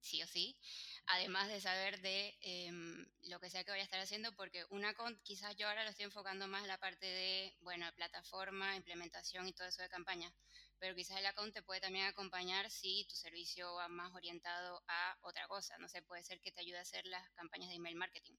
sí 0.00 0.22
o 0.22 0.26
sí, 0.26 0.58
además 1.06 1.48
de 1.48 1.60
saber 1.60 2.00
de 2.00 2.36
em, 2.40 3.06
lo 3.30 3.40
que 3.40 3.50
sea 3.50 3.64
que 3.64 3.72
voy 3.72 3.80
a 3.80 3.84
estar 3.84 4.00
haciendo, 4.00 4.34
porque 4.36 4.64
una 4.70 4.90
account 4.90 5.20
quizás 5.22 5.56
yo 5.56 5.68
ahora 5.68 5.84
lo 5.84 5.90
estoy 5.90 6.06
enfocando 6.06 6.48
más 6.48 6.62
en 6.62 6.68
la 6.68 6.78
parte 6.78 7.06
de, 7.06 7.56
bueno, 7.60 7.86
plataforma, 7.94 8.76
implementación 8.76 9.48
y 9.48 9.54
todo 9.54 9.68
eso 9.68 9.82
de 9.82 9.88
campaña, 9.90 10.34
pero 10.78 10.94
quizás 10.96 11.18
el 11.18 11.26
account 11.26 11.54
te 11.54 11.62
puede 11.62 11.80
también 11.80 12.06
acompañar 12.06 12.70
si 12.70 13.06
tu 13.08 13.16
servicio 13.16 13.74
va 13.74 13.88
más 13.88 14.14
orientado 14.14 14.82
a 14.88 15.18
otra 15.22 15.48
cosa, 15.48 15.78
no 15.78 15.88
sé, 15.88 16.02
puede 16.02 16.24
ser 16.24 16.40
que 16.40 16.52
te 16.52 16.60
ayude 16.62 16.78
a 16.78 16.82
hacer 16.82 17.06
las 17.06 17.30
campañas 17.32 17.70
de 17.70 17.76
email 17.76 17.96
marketing, 17.96 18.36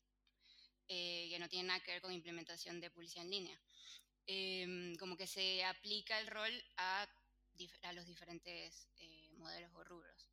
eh, 0.87 1.27
que 1.29 1.39
no 1.39 1.49
tiene 1.49 1.67
nada 1.67 1.79
que 1.81 1.91
ver 1.91 2.01
con 2.01 2.11
implementación 2.11 2.79
de 2.79 2.89
publicidad 2.89 3.25
en 3.25 3.31
línea. 3.31 3.61
Em, 4.25 4.95
como 4.97 5.15
que 5.15 5.27
se 5.27 5.63
aplica 5.63 6.19
el 6.19 6.27
rol 6.27 6.51
a, 6.77 7.07
a 7.83 7.93
los 7.93 8.05
diferentes 8.05 8.89
eh, 8.97 9.29
modelos 9.37 9.71
o 9.73 9.83
rubros. 9.83 10.29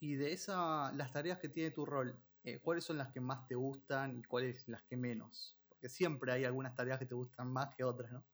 Y 0.00 0.14
de 0.14 0.32
esa, 0.32 0.92
las 0.92 1.12
tareas 1.12 1.38
que 1.38 1.48
tiene 1.48 1.72
tu 1.72 1.84
rol, 1.84 2.22
eh, 2.44 2.60
¿cuáles 2.60 2.84
son 2.84 2.98
las 2.98 3.12
que 3.12 3.20
más 3.20 3.46
te 3.48 3.56
gustan 3.56 4.16
y 4.16 4.22
cuáles 4.22 4.68
las 4.68 4.82
que 4.84 4.96
menos? 4.96 5.58
Porque 5.68 5.88
siempre 5.88 6.30
hay 6.30 6.44
algunas 6.44 6.76
tareas 6.76 7.00
que 7.00 7.06
te 7.06 7.14
gustan 7.14 7.52
más 7.52 7.74
que 7.74 7.82
otras, 7.82 8.12
¿no? 8.12 8.24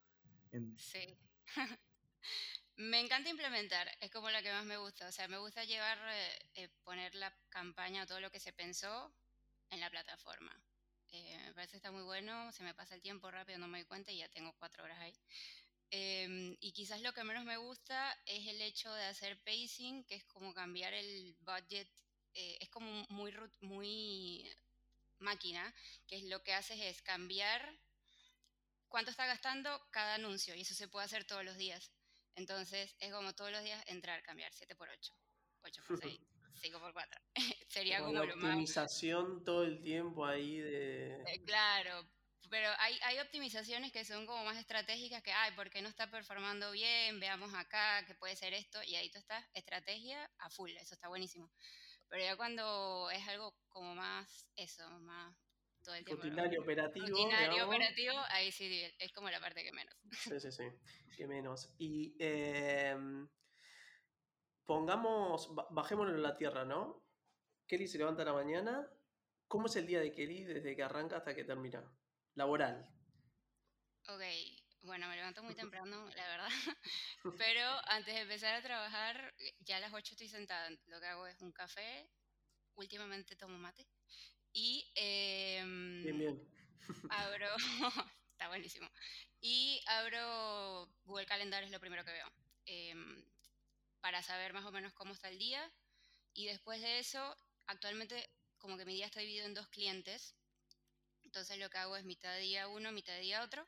Sí. 0.76 1.18
me 2.76 3.00
encanta 3.00 3.30
implementar, 3.30 3.88
es 4.00 4.10
como 4.10 4.30
la 4.30 4.42
que 4.42 4.52
más 4.52 4.64
me 4.64 4.76
gusta. 4.76 5.08
O 5.08 5.12
sea, 5.12 5.26
me 5.26 5.38
gusta 5.38 5.64
llevar, 5.64 5.98
eh, 6.54 6.68
poner 6.84 7.14
la 7.14 7.34
campaña, 7.48 8.06
todo 8.06 8.20
lo 8.20 8.30
que 8.30 8.40
se 8.40 8.52
pensó 8.52 9.14
en 9.70 9.80
la 9.80 9.90
plataforma. 9.90 10.54
Me 11.22 11.52
parece 11.54 11.72
que 11.72 11.76
está 11.76 11.90
muy 11.90 12.02
bueno, 12.02 12.52
se 12.52 12.62
me 12.62 12.74
pasa 12.74 12.94
el 12.94 13.02
tiempo 13.02 13.30
rápido, 13.30 13.58
no 13.58 13.68
me 13.68 13.78
doy 13.78 13.86
cuenta 13.86 14.12
y 14.12 14.18
ya 14.18 14.28
tengo 14.28 14.52
cuatro 14.58 14.84
horas 14.84 14.98
ahí. 15.00 15.14
Em, 15.90 16.56
y 16.60 16.72
quizás 16.72 17.00
lo 17.02 17.12
que 17.12 17.22
menos 17.24 17.44
me 17.44 17.56
gusta 17.56 18.18
es 18.26 18.46
el 18.48 18.60
hecho 18.60 18.92
de 18.94 19.04
hacer 19.04 19.40
pacing, 19.44 20.04
que 20.04 20.16
es 20.16 20.24
como 20.24 20.52
cambiar 20.52 20.92
el 20.92 21.36
budget, 21.40 21.88
eh, 22.34 22.58
es 22.60 22.68
como 22.68 23.06
muy, 23.10 23.32
muy 23.60 24.50
máquina, 25.18 25.72
que 26.06 26.16
es 26.16 26.24
lo 26.24 26.42
que 26.42 26.52
haces 26.52 26.80
es 26.80 27.00
cambiar 27.02 27.78
cuánto 28.88 29.10
está 29.10 29.26
gastando 29.26 29.70
cada 29.90 30.14
anuncio 30.14 30.54
y 30.54 30.62
eso 30.62 30.74
se 30.74 30.88
puede 30.88 31.06
hacer 31.06 31.24
todos 31.24 31.44
los 31.44 31.56
días. 31.56 31.90
Entonces 32.36 32.94
es 32.98 33.12
como 33.12 33.34
todos 33.34 33.52
los 33.52 33.62
días 33.62 33.82
entrar, 33.86 34.22
cambiar 34.22 34.52
7 34.52 34.74
por 34.74 34.88
8, 34.88 35.14
8 35.62 35.82
por 35.86 35.98
6, 36.02 36.20
5 36.54 36.78
por 36.78 36.92
4. 36.92 37.20
Sería 37.68 38.00
como, 38.00 38.12
la 38.12 38.22
optimización 38.22 39.44
todo 39.44 39.64
el 39.64 39.80
tiempo 39.80 40.24
ahí 40.24 40.58
de... 40.58 41.14
Eh, 41.26 41.42
claro, 41.44 42.08
pero 42.50 42.68
hay, 42.78 42.98
hay 43.02 43.18
optimizaciones 43.18 43.92
que 43.92 44.04
son 44.04 44.26
como 44.26 44.44
más 44.44 44.58
estratégicas 44.58 45.22
que, 45.22 45.32
ay, 45.32 45.52
¿por 45.52 45.70
qué 45.70 45.82
no 45.82 45.88
está 45.88 46.10
performando 46.10 46.70
bien? 46.72 47.18
Veamos 47.20 47.52
acá, 47.54 48.04
que 48.06 48.14
puede 48.14 48.36
ser 48.36 48.54
esto, 48.54 48.80
y 48.84 48.94
ahí 48.96 49.10
tú 49.10 49.18
estás, 49.18 49.44
estrategia 49.54 50.30
a 50.38 50.50
full, 50.50 50.70
eso 50.70 50.94
está 50.94 51.08
buenísimo. 51.08 51.50
Pero 52.08 52.22
ya 52.22 52.36
cuando 52.36 53.10
es 53.10 53.26
algo 53.28 53.56
como 53.68 53.94
más 53.94 54.46
eso, 54.56 54.88
más 55.00 55.34
todo 55.82 55.94
el 55.94 56.04
tiempo. 56.04 56.22
Rutinario 56.22 56.62
operativo. 56.62 57.06
Rutinario 57.06 57.66
operativo, 57.66 58.14
ahí 58.30 58.52
sí 58.52 58.82
es 58.98 59.12
como 59.12 59.30
la 59.30 59.40
parte 59.40 59.62
que 59.62 59.72
menos. 59.72 59.94
Sí, 60.12 60.40
sí, 60.40 60.52
sí, 60.52 60.64
que 61.16 61.26
menos. 61.26 61.74
Y 61.78 62.14
em, 62.18 63.28
pongamos, 64.66 65.50
bajémonos 65.70 66.14
en 66.14 66.22
la 66.22 66.36
tierra, 66.36 66.64
¿no? 66.64 67.02
Kelly 67.66 67.88
se 67.88 67.98
levanta 67.98 68.22
a 68.22 68.26
la 68.26 68.32
mañana. 68.32 68.88
¿Cómo 69.48 69.66
es 69.66 69.76
el 69.76 69.86
día 69.86 70.00
de 70.00 70.12
Kelly 70.12 70.44
desde 70.44 70.74
que 70.74 70.82
arranca 70.82 71.16
hasta 71.16 71.34
que 71.34 71.44
termina? 71.44 71.84
laboral? 72.34 72.88
Ok, 74.08 74.22
bueno, 74.82 75.08
me 75.08 75.16
levanto 75.16 75.42
muy 75.42 75.54
temprano, 75.54 76.08
la 76.14 76.28
verdad. 76.28 76.48
Pero 77.38 77.62
antes 77.86 78.14
de 78.14 78.20
empezar 78.20 78.54
a 78.54 78.62
trabajar, 78.62 79.34
ya 79.60 79.78
a 79.78 79.80
las 79.80 79.92
8 79.92 80.12
estoy 80.12 80.28
sentada. 80.28 80.70
Lo 80.86 81.00
que 81.00 81.06
hago 81.06 81.26
es 81.26 81.40
un 81.40 81.52
café. 81.52 82.08
Últimamente 82.74 83.36
tomo 83.36 83.56
mate. 83.56 83.86
Y. 84.52 84.84
bien, 84.94 86.18
bien. 86.18 86.48
Abro. 87.08 87.48
está 88.32 88.48
buenísimo. 88.48 88.88
Y 89.40 89.82
abro 89.86 90.88
Google 91.04 91.26
Calendar, 91.26 91.62
es 91.62 91.70
lo 91.70 91.80
primero 91.80 92.04
que 92.04 92.12
veo. 92.12 92.32
Em, 92.66 93.24
para 94.04 94.22
saber 94.22 94.52
más 94.52 94.66
o 94.66 94.70
menos 94.70 94.92
cómo 94.92 95.14
está 95.14 95.30
el 95.30 95.38
día. 95.38 95.72
Y 96.34 96.44
después 96.44 96.82
de 96.82 96.98
eso, 96.98 97.34
actualmente, 97.66 98.28
como 98.58 98.76
que 98.76 98.84
mi 98.84 98.92
día 98.92 99.06
está 99.06 99.20
dividido 99.20 99.46
en 99.46 99.54
dos 99.54 99.66
clientes. 99.68 100.34
Entonces 101.22 101.56
lo 101.58 101.70
que 101.70 101.78
hago 101.78 101.96
es 101.96 102.04
mitad 102.04 102.34
de 102.34 102.40
día 102.40 102.68
uno, 102.68 102.92
mitad 102.92 103.14
de 103.14 103.20
día 103.20 103.42
otro. 103.42 103.66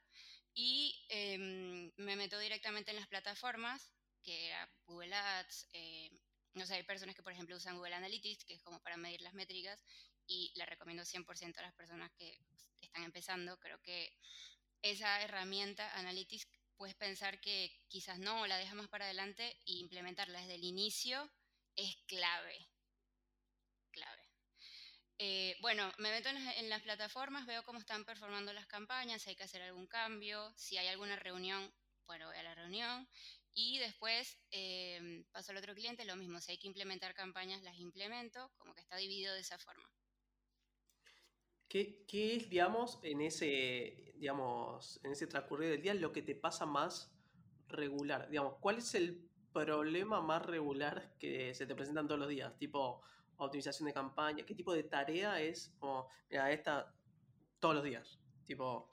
Y 0.52 0.94
em, 1.08 1.90
me 1.96 2.16
meto 2.16 2.38
directamente 2.38 2.90
en 2.90 2.98
las 2.98 3.08
plataformas, 3.08 3.94
que 4.22 4.48
era 4.48 4.70
Google 4.84 5.14
Ads. 5.14 5.68
Eh, 5.72 6.10
no 6.52 6.66
sé, 6.66 6.74
hay 6.74 6.82
personas 6.82 7.16
que, 7.16 7.22
por 7.22 7.32
ejemplo, 7.32 7.56
usan 7.56 7.78
Google 7.78 7.94
Analytics, 7.94 8.44
que 8.44 8.54
es 8.56 8.62
como 8.62 8.82
para 8.82 8.98
medir 8.98 9.22
las 9.22 9.32
métricas, 9.32 9.82
y 10.26 10.52
le 10.54 10.66
recomiendo 10.66 11.06
100% 11.06 11.60
a 11.60 11.62
las 11.62 11.74
personas 11.74 12.12
que 12.12 12.38
están 12.82 13.04
empezando. 13.04 13.58
Creo 13.58 13.80
que 13.80 14.12
esa 14.82 15.22
herramienta, 15.22 15.96
Analytics, 15.96 16.46
puedes 16.76 16.94
pensar 16.94 17.40
que 17.40 17.70
quizás 17.88 18.18
no, 18.18 18.46
la 18.46 18.58
deja 18.58 18.74
más 18.74 18.88
para 18.88 19.06
adelante 19.06 19.56
e 19.66 19.72
implementarla 19.74 20.40
desde 20.40 20.54
el 20.54 20.64
inicio 20.64 21.30
es 21.74 21.96
clave. 22.06 22.68
Clave. 23.90 24.22
Eh, 25.18 25.56
bueno, 25.60 25.90
me 25.98 26.10
meto 26.10 26.28
en, 26.28 26.68
las 26.68 26.82
plataformas, 26.82 27.46
veo 27.46 27.64
cómo 27.64 27.78
están 27.78 28.04
performando 28.04 28.52
las 28.52 28.66
campañas, 28.66 29.22
si 29.22 29.30
hay 29.30 29.36
que 29.36 29.44
hacer 29.44 29.62
algún 29.62 29.86
cambio, 29.86 30.52
si 30.56 30.76
hay 30.76 30.88
alguna 30.88 31.16
reunión, 31.16 31.72
bueno, 32.06 32.26
voy 32.26 32.36
a 32.36 32.42
la 32.42 32.54
reunión. 32.54 33.08
Y 33.54 33.78
después 33.78 34.38
eh, 34.50 35.24
paso 35.32 35.52
al 35.52 35.58
otro 35.58 35.74
cliente, 35.74 36.04
lo 36.04 36.16
mismo, 36.16 36.40
si 36.40 36.52
hay 36.52 36.58
que 36.58 36.66
implementar 36.66 37.14
campañas, 37.14 37.62
las 37.62 37.78
implemento, 37.78 38.52
como 38.58 38.74
que 38.74 38.82
está 38.82 38.96
dividido 38.96 39.32
de 39.32 39.40
esa 39.40 39.58
forma. 39.58 39.90
¿Qué, 41.68 42.04
qué 42.06 42.36
es, 42.36 42.48
digamos, 42.48 42.98
en 43.02 43.20
ese, 43.20 44.12
digamos, 44.16 45.00
en 45.02 45.12
ese 45.12 45.26
transcurrir 45.26 45.70
del 45.70 45.82
día 45.82 45.94
lo 45.94 46.12
que 46.12 46.22
te 46.22 46.34
pasa 46.34 46.66
más 46.66 47.12
regular? 47.68 48.28
Digamos, 48.30 48.54
¿cuál 48.60 48.78
es 48.78 48.94
el 48.94 49.28
problema 49.52 50.20
más 50.20 50.44
regular 50.44 51.14
que 51.18 51.54
se 51.54 51.66
te 51.66 51.74
presentan 51.74 52.06
todos 52.06 52.20
los 52.20 52.28
días? 52.28 52.56
Tipo, 52.58 53.02
optimización 53.36 53.86
de 53.86 53.92
campaña? 53.92 54.44
¿Qué 54.44 54.54
tipo 54.54 54.72
de 54.72 54.84
tarea 54.84 55.40
es 55.40 55.74
como, 55.78 56.08
mira, 56.30 56.52
esta 56.52 56.94
todos 57.58 57.74
los 57.74 57.84
días? 57.84 58.18
Tipo... 58.44 58.88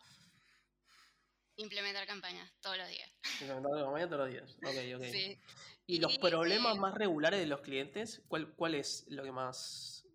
Implementar 1.56 2.08
campañas 2.08 2.52
todos 2.60 2.78
los 2.78 2.88
días. 2.88 3.10
Implementar 3.42 3.84
campañas 3.84 4.10
todos 4.10 4.22
los 4.22 4.30
días. 4.30 4.58
Ok, 4.64 5.02
ok. 5.02 5.04
Sí. 5.12 5.40
¿Y, 5.86 6.00
los 6.00 6.18
problemas 6.18 6.78
eh, 6.78 6.80
más 6.80 6.96
regulares 6.96 7.42
de 7.42 7.46
los 7.46 7.60
clientes? 7.60 8.24
¿Cuál, 8.30 8.54
¿Cuál 8.56 8.76
es 8.76 9.06
lo 9.10 9.22
que 9.22 9.34
más 9.34 10.08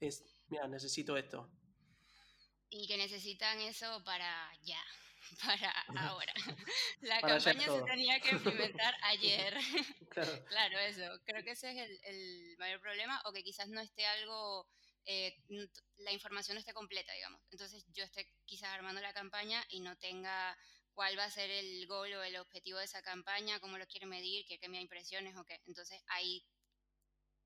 es? 0.00 0.24
Mira, 0.48 0.66
necesito 0.66 1.16
esto. 1.16 1.48
Y 2.74 2.86
que 2.86 2.96
necesitan 2.96 3.60
eso 3.60 4.02
para 4.02 4.50
ya 4.62 4.82
para 5.44 5.70
ahora. 5.96 6.32
La 7.02 7.20
campaña 7.20 7.66
se 7.66 7.82
tenía 7.82 8.18
que 8.20 8.30
implementar 8.30 8.94
ayer. 9.02 9.54
Claro. 10.48 10.78
eso. 10.78 11.20
Creo 11.24 11.44
que 11.44 11.50
ese 11.50 11.70
es 11.70 12.00
el, 12.04 12.56
mayor 12.58 12.80
problema, 12.80 13.20
o 13.26 13.32
que 13.32 13.42
quizás 13.42 13.68
no 13.68 13.82
esté 13.82 14.06
algo, 14.06 14.66
eh, 15.04 15.36
la 15.98 16.12
información 16.12 16.54
no 16.54 16.60
esté 16.60 16.72
completa, 16.72 17.12
digamos. 17.12 17.42
Entonces 17.50 17.84
yo 17.92 18.04
esté 18.04 18.26
quizás 18.46 18.70
armando 18.70 19.02
la 19.02 19.12
campaña 19.12 19.62
y 19.68 19.80
no 19.80 19.94
tenga 19.98 20.56
cuál 20.94 21.18
va 21.18 21.24
a 21.24 21.30
ser 21.30 21.50
el 21.50 21.86
gol 21.86 22.10
o 22.14 22.22
el 22.22 22.36
objetivo 22.36 22.78
de 22.78 22.86
esa 22.86 23.02
campaña, 23.02 23.60
cómo 23.60 23.76
lo 23.76 23.86
quiere 23.86 24.06
medir, 24.06 24.46
qué 24.46 24.58
cambia 24.58 24.80
impresiones 24.80 25.36
o 25.36 25.44
qué. 25.44 25.60
Entonces 25.66 26.02
ahí 26.06 26.42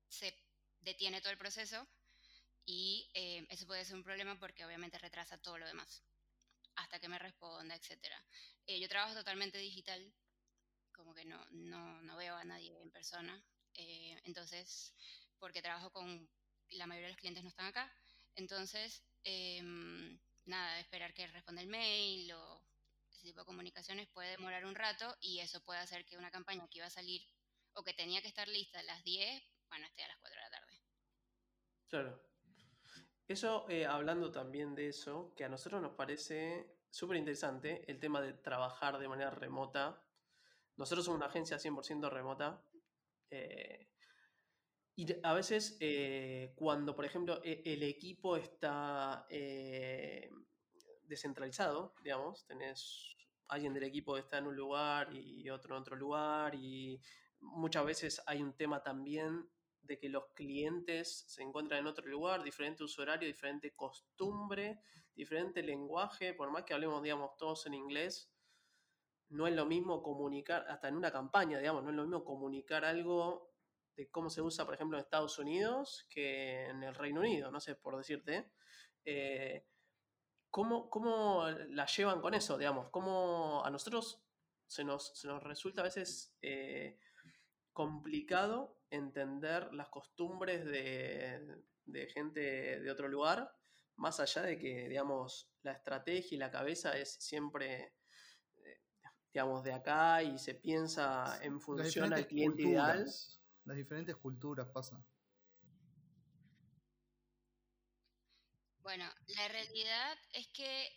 se 0.07 0.39
detiene 0.79 1.19
todo 1.19 1.31
el 1.31 1.37
proceso 1.37 1.85
y 2.67 3.09
eh, 3.13 3.47
eso 3.49 3.65
puede 3.65 3.85
ser 3.85 3.95
un 3.95 4.03
problema 4.03 4.37
porque 4.37 4.65
obviamente 4.65 4.99
retrasa 4.99 5.37
todo 5.37 5.57
lo 5.57 5.65
demás 5.65 6.03
hasta 6.75 6.99
que 6.99 7.07
me 7.07 7.17
responda, 7.17 7.75
etc. 7.75 8.13
Eh, 8.67 8.79
yo 8.79 8.87
trabajo 8.87 9.15
totalmente 9.15 9.57
digital, 9.57 10.13
como 10.91 11.13
que 11.15 11.25
no, 11.25 11.43
no, 11.51 12.01
no 12.01 12.17
veo 12.17 12.35
a 12.35 12.43
nadie 12.43 12.79
en 12.81 12.91
persona, 12.91 13.43
eh, 13.73 14.21
entonces, 14.25 14.93
porque 15.39 15.61
trabajo 15.61 15.91
con, 15.91 16.29
la 16.69 16.85
mayoría 16.85 17.07
de 17.07 17.13
los 17.13 17.19
clientes 17.19 17.43
no 17.43 17.49
están 17.49 17.67
acá, 17.67 17.91
entonces, 18.35 19.01
em, 19.23 20.19
nada, 20.45 20.79
esperar 20.79 21.13
que 21.13 21.25
responda 21.27 21.61
el 21.61 21.67
mail 21.67 22.31
o 22.33 22.61
ese 23.09 23.23
tipo 23.23 23.39
de 23.39 23.45
comunicaciones 23.45 24.07
puede 24.09 24.31
demorar 24.31 24.65
un 24.65 24.75
rato 24.75 25.17
y 25.21 25.39
eso 25.39 25.63
puede 25.63 25.79
hacer 25.79 26.05
que 26.05 26.17
una 26.17 26.29
campaña 26.29 26.67
que 26.67 26.79
iba 26.79 26.87
a 26.87 26.91
salir 26.91 27.21
o 27.73 27.83
que 27.83 27.93
tenía 27.93 28.21
que 28.21 28.27
estar 28.27 28.47
lista 28.47 28.79
a 28.79 28.83
las 28.83 29.03
10, 29.03 29.43
bueno, 29.69 29.87
esté 29.87 30.03
a 30.03 30.09
las 30.09 30.19
4 30.19 30.35
de 30.35 30.43
la 30.43 30.51
tarde. 30.51 30.81
Claro. 31.87 32.36
Eso, 33.27 33.65
eh, 33.67 33.85
hablando 33.85 34.31
también 34.31 34.73
de 34.73 34.87
eso, 34.87 35.33
que 35.35 35.43
a 35.43 35.49
nosotros 35.49 35.81
nos 35.81 35.95
parece 35.95 36.77
súper 36.89 37.17
interesante 37.17 37.83
el 37.91 37.99
tema 37.99 38.21
de 38.21 38.31
trabajar 38.31 38.97
de 38.99 39.09
manera 39.09 39.31
remota. 39.31 40.01
Nosotros 40.77 41.05
somos 41.05 41.17
una 41.17 41.27
agencia 41.27 41.59
100% 41.59 42.09
remota. 42.09 42.63
Eh, 43.29 43.89
y 44.95 45.05
a 45.23 45.33
veces 45.33 45.75
eh, 45.81 46.53
cuando, 46.55 46.95
por 46.95 47.03
ejemplo, 47.03 47.41
e, 47.43 47.61
el 47.65 47.83
equipo 47.83 48.37
está 48.37 49.27
descentralizado, 51.03 51.95
digamos, 52.01 52.45
tenés 52.45 53.13
alguien 53.49 53.73
del 53.73 53.83
equipo 53.83 54.17
está 54.17 54.37
en 54.37 54.47
un 54.47 54.55
lugar 54.55 55.13
y 55.13 55.49
otro 55.49 55.75
en 55.75 55.81
otro 55.81 55.95
lugar 55.95 56.53
y 56.55 57.01
muchas 57.39 57.85
veces 57.85 58.21
hay 58.25 58.41
un 58.41 58.53
tema 58.53 58.83
también 58.83 59.49
de 59.87 59.97
que 59.97 60.09
los 60.09 60.27
clientes 60.33 61.23
se 61.27 61.41
encuentran 61.41 61.79
en 61.79 61.87
otro 61.87 62.05
lugar, 62.05 62.43
diferente 62.43 62.83
uso 62.83 63.01
horario, 63.01 63.27
diferente 63.27 63.73
costumbre, 63.75 64.81
diferente 65.15 65.63
lenguaje, 65.63 66.33
por 66.33 66.51
más 66.51 66.63
que 66.63 66.73
hablemos, 66.73 67.01
digamos, 67.01 67.35
todos 67.37 67.65
en 67.65 67.73
inglés, 67.73 68.31
no 69.29 69.47
es 69.47 69.55
lo 69.55 69.65
mismo 69.65 70.03
comunicar, 70.03 70.65
hasta 70.69 70.87
en 70.87 70.95
una 70.95 71.11
campaña, 71.11 71.59
digamos, 71.59 71.83
no 71.83 71.89
es 71.89 71.95
lo 71.95 72.03
mismo 72.03 72.23
comunicar 72.23 72.85
algo 72.85 73.51
de 73.95 74.09
cómo 74.09 74.29
se 74.29 74.41
usa, 74.41 74.65
por 74.65 74.75
ejemplo, 74.75 74.97
en 74.97 75.03
Estados 75.03 75.39
Unidos 75.39 76.05
que 76.09 76.65
en 76.65 76.83
el 76.83 76.93
Reino 76.93 77.21
Unido, 77.21 77.49
no 77.49 77.59
sé, 77.59 77.75
por 77.75 77.97
decirte. 77.97 78.51
Eh, 79.03 79.65
¿cómo, 80.49 80.89
¿Cómo 80.89 81.47
la 81.69 81.85
llevan 81.85 82.21
con 82.21 82.33
eso, 82.33 82.57
digamos? 82.57 82.89
¿Cómo 82.89 83.63
a 83.65 83.69
nosotros 83.69 84.23
se 84.67 84.83
nos, 84.83 85.17
se 85.17 85.27
nos 85.27 85.43
resulta 85.43 85.81
a 85.81 85.85
veces 85.85 86.35
eh, 86.41 86.99
complicado 87.77 88.75
entender 88.89 89.71
las 89.71 89.89
costumbres 89.89 90.65
de, 90.65 91.61
de, 91.85 92.07
gente 92.07 92.79
de 92.79 92.89
otro 92.89 93.07
lugar, 93.07 93.55
más 93.97 94.19
allá 94.19 94.41
de 94.41 94.57
que, 94.57 94.89
digamos, 94.89 95.51
la 95.61 95.73
estrategia 95.73 96.35
y 96.35 96.39
la 96.39 96.49
cabeza 96.49 96.97
es 96.97 97.13
siempre, 97.19 97.93
eh, 98.55 98.81
digamos, 99.31 99.63
de 99.63 99.73
acá 99.73 100.23
y 100.23 100.39
se 100.39 100.55
piensa 100.55 101.37
en 101.43 101.61
función 101.61 102.11
al 102.13 102.25
cliente 102.25 102.63
ideal. 102.63 103.05
Las 103.65 103.77
diferentes 103.77 104.15
culturas 104.15 104.67
pasan. 104.73 105.05
Bueno, 108.79 109.05
la 109.35 109.47
realidad 109.49 110.17
es 110.33 110.47
que 110.47 110.89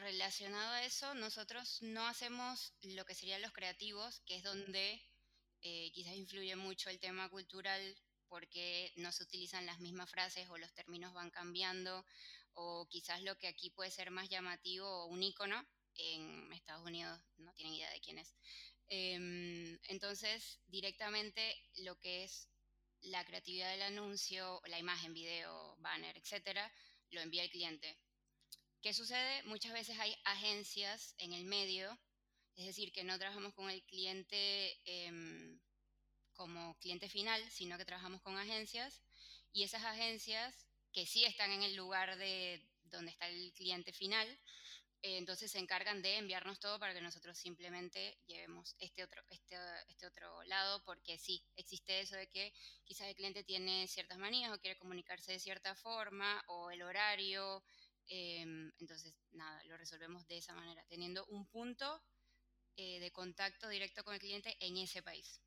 relacionado 0.00 0.74
a 0.74 0.84
eso, 0.84 1.12
nosotros 1.16 1.82
no 1.82 2.06
hacemos 2.06 2.72
lo 2.82 3.04
que 3.04 3.16
serían 3.16 3.42
los 3.42 3.52
creativos, 3.52 4.20
que 4.26 4.36
es 4.36 4.44
donde 4.44 5.02
eh, 5.64 5.90
quizás 5.92 6.14
influye 6.14 6.54
mucho 6.56 6.90
el 6.90 7.00
tema 7.00 7.28
cultural 7.30 7.96
porque 8.28 8.92
no 8.96 9.12
se 9.12 9.22
utilizan 9.22 9.64
las 9.64 9.80
mismas 9.80 10.10
frases 10.10 10.48
o 10.50 10.58
los 10.58 10.72
términos 10.74 11.14
van 11.14 11.30
cambiando, 11.30 12.04
o 12.52 12.86
quizás 12.88 13.22
lo 13.22 13.38
que 13.38 13.48
aquí 13.48 13.70
puede 13.70 13.90
ser 13.90 14.10
más 14.10 14.28
llamativo 14.28 14.86
o 14.86 15.06
un 15.06 15.22
icono, 15.22 15.66
en 15.96 16.52
Estados 16.52 16.84
Unidos 16.84 17.18
no 17.38 17.52
tienen 17.54 17.74
idea 17.74 17.90
de 17.90 18.00
quién 18.00 18.18
es. 18.18 18.34
Em, 18.88 19.78
entonces, 19.88 20.60
directamente 20.66 21.56
lo 21.76 21.98
que 21.98 22.24
es 22.24 22.48
la 23.00 23.24
creatividad 23.24 23.70
del 23.70 23.82
anuncio, 23.82 24.60
la 24.66 24.78
imagen, 24.78 25.14
video, 25.14 25.76
banner, 25.78 26.16
etcétera, 26.18 26.70
lo 27.10 27.20
envía 27.20 27.42
el 27.42 27.50
cliente. 27.50 27.98
¿Qué 28.82 28.92
sucede? 28.92 29.42
Muchas 29.44 29.72
veces 29.72 29.98
hay 29.98 30.14
agencias 30.24 31.14
en 31.18 31.32
el 31.32 31.44
medio, 31.46 31.98
es 32.56 32.66
decir, 32.66 32.92
que 32.92 33.04
no 33.04 33.18
trabajamos 33.18 33.54
con 33.54 33.70
el 33.70 33.82
cliente 33.84 34.80
em, 34.84 35.60
como 36.34 36.76
cliente 36.78 37.08
final, 37.08 37.42
sino 37.50 37.78
que 37.78 37.84
trabajamos 37.84 38.22
con 38.22 38.36
agencias 38.36 39.02
y 39.52 39.62
esas 39.62 39.84
agencias 39.84 40.66
que 40.92 41.06
sí 41.06 41.24
están 41.24 41.52
en 41.52 41.62
el 41.62 41.76
lugar 41.76 42.16
de 42.16 42.66
donde 42.84 43.10
está 43.10 43.28
el 43.28 43.52
cliente 43.54 43.92
final, 43.92 44.28
eh, 45.02 45.18
entonces 45.18 45.50
se 45.50 45.58
encargan 45.58 46.00
de 46.02 46.16
enviarnos 46.16 46.60
todo 46.60 46.78
para 46.78 46.94
que 46.94 47.00
nosotros 47.00 47.36
simplemente 47.36 48.18
llevemos 48.26 48.74
este 48.78 49.02
otro, 49.02 49.22
este, 49.30 49.56
este 49.88 50.06
otro 50.06 50.42
lado, 50.44 50.82
porque 50.84 51.18
sí, 51.18 51.44
existe 51.56 52.00
eso 52.00 52.16
de 52.16 52.28
que 52.28 52.52
quizás 52.84 53.08
el 53.08 53.16
cliente 53.16 53.44
tiene 53.44 53.86
ciertas 53.88 54.18
manías 54.18 54.52
o 54.52 54.60
quiere 54.60 54.78
comunicarse 54.78 55.32
de 55.32 55.40
cierta 55.40 55.74
forma, 55.74 56.42
o 56.46 56.70
el 56.70 56.82
horario, 56.82 57.62
Em, 58.08 58.70
entonces, 58.78 59.14
nada, 59.32 59.62
lo 59.64 59.76
resolvemos 59.76 60.26
de 60.26 60.38
esa 60.38 60.54
manera, 60.54 60.84
teniendo 60.88 61.24
un 61.26 61.46
punto 61.46 62.02
eh, 62.76 63.00
de 63.00 63.10
contacto 63.12 63.68
directo 63.68 64.04
con 64.04 64.14
el 64.14 64.20
cliente 64.20 64.56
en 64.60 64.76
ese 64.76 65.02
país. 65.02 65.40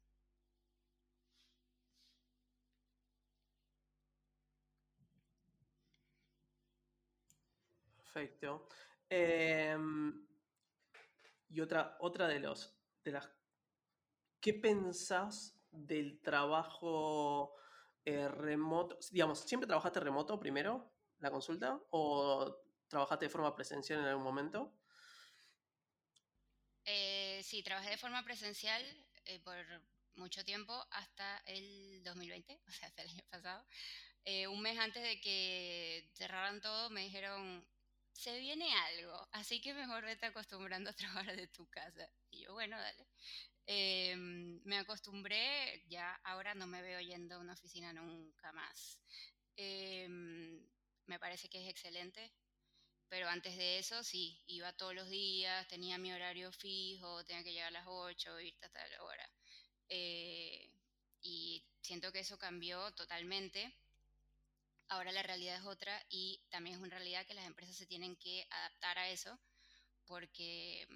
Perfecto. 7.95 8.67
Em, 9.09 10.27
y 11.49 11.61
otra, 11.61 11.97
otra 11.99 12.27
de 12.27 12.39
los 12.39 12.73
de 13.03 13.11
las 13.11 13.29
¿qué 14.41 14.53
pensás 14.53 15.57
del 15.71 16.19
trabajo 16.21 17.55
eh, 18.03 18.27
remoto? 18.27 18.97
Digamos, 19.11 19.39
¿siempre 19.39 19.67
trabajaste 19.67 19.99
remoto 19.99 20.39
primero? 20.39 20.97
la 21.19 21.31
consulta 21.31 21.79
o 21.91 22.61
trabajaste 22.87 23.25
de 23.25 23.29
forma 23.29 23.55
presencial 23.55 23.99
en 23.99 24.05
algún 24.05 24.23
momento? 24.23 24.73
Eh, 26.85 27.16
sí, 27.43 27.63
trabajé 27.63 27.91
de 27.91 27.97
forma 27.97 28.23
presencial 28.23 28.83
eh, 29.25 29.39
por 29.39 29.57
mucho 30.15 30.43
tiempo 30.43 30.73
hasta 30.91 31.41
el 31.45 32.01
2020, 32.03 32.59
o 32.67 32.71
sea, 32.71 32.87
hasta 32.89 33.03
el 33.03 33.09
año 33.09 33.23
pasado. 33.29 33.65
Eh, 34.25 34.47
un 34.47 34.61
mes 34.61 34.77
antes 34.79 35.03
de 35.03 35.21
que 35.21 36.09
cerraran 36.13 36.61
todo, 36.61 36.89
me 36.89 37.01
dijeron, 37.03 37.65
se 38.13 38.39
viene 38.39 38.73
algo, 38.73 39.27
así 39.31 39.61
que 39.61 39.73
mejor 39.73 40.03
vete 40.05 40.25
acostumbrando 40.25 40.89
a 40.89 40.93
trabajar 40.93 41.35
de 41.35 41.47
tu 41.47 41.67
casa. 41.67 42.09
Y 42.31 42.41
yo, 42.41 42.53
bueno, 42.53 42.77
dale. 42.77 43.07
Em, 43.67 44.61
me 44.65 44.77
acostumbré, 44.77 45.83
ya 45.89 46.15
ahora 46.23 46.53
no 46.55 46.67
me 46.67 46.81
veo 46.81 46.99
yendo 47.01 47.35
a 47.35 47.39
una 47.39 47.53
oficina 47.53 47.93
nunca 47.93 48.51
más. 48.53 48.99
Em, 49.57 50.65
me 51.05 51.19
parece 51.19 51.49
que 51.49 51.61
es 51.63 51.69
excelente. 51.69 52.31
Pero 53.09 53.29
antes 53.29 53.55
de 53.57 53.79
eso, 53.79 54.03
sí, 54.03 54.41
iba 54.47 54.73
todos 54.73 54.93
los 54.93 55.09
días, 55.09 55.67
tenía 55.67 55.97
mi 55.97 56.11
horario 56.11 56.51
fijo, 56.51 57.23
tenía 57.25 57.43
que 57.43 57.53
llegar 57.53 57.69
a 57.69 57.79
las 57.79 57.85
8, 57.87 58.39
irte 58.41 58.65
hasta 58.65 58.87
la 58.87 59.03
hora. 59.03 59.29
Eh, 59.89 60.69
y 61.21 61.63
siento 61.81 62.11
que 62.11 62.19
eso 62.19 62.37
cambió 62.37 62.91
totalmente. 62.93 63.73
Ahora 64.89 65.11
la 65.11 65.23
realidad 65.23 65.57
es 65.57 65.65
otra 65.65 66.05
y 66.09 66.41
también 66.49 66.75
es 66.77 66.81
una 66.81 66.97
realidad 66.97 67.25
que 67.25 67.33
las 67.33 67.45
empresas 67.45 67.75
se 67.75 67.85
tienen 67.85 68.15
que 68.17 68.45
adaptar 68.49 68.97
a 68.97 69.09
eso 69.09 69.37
porque 70.05 70.87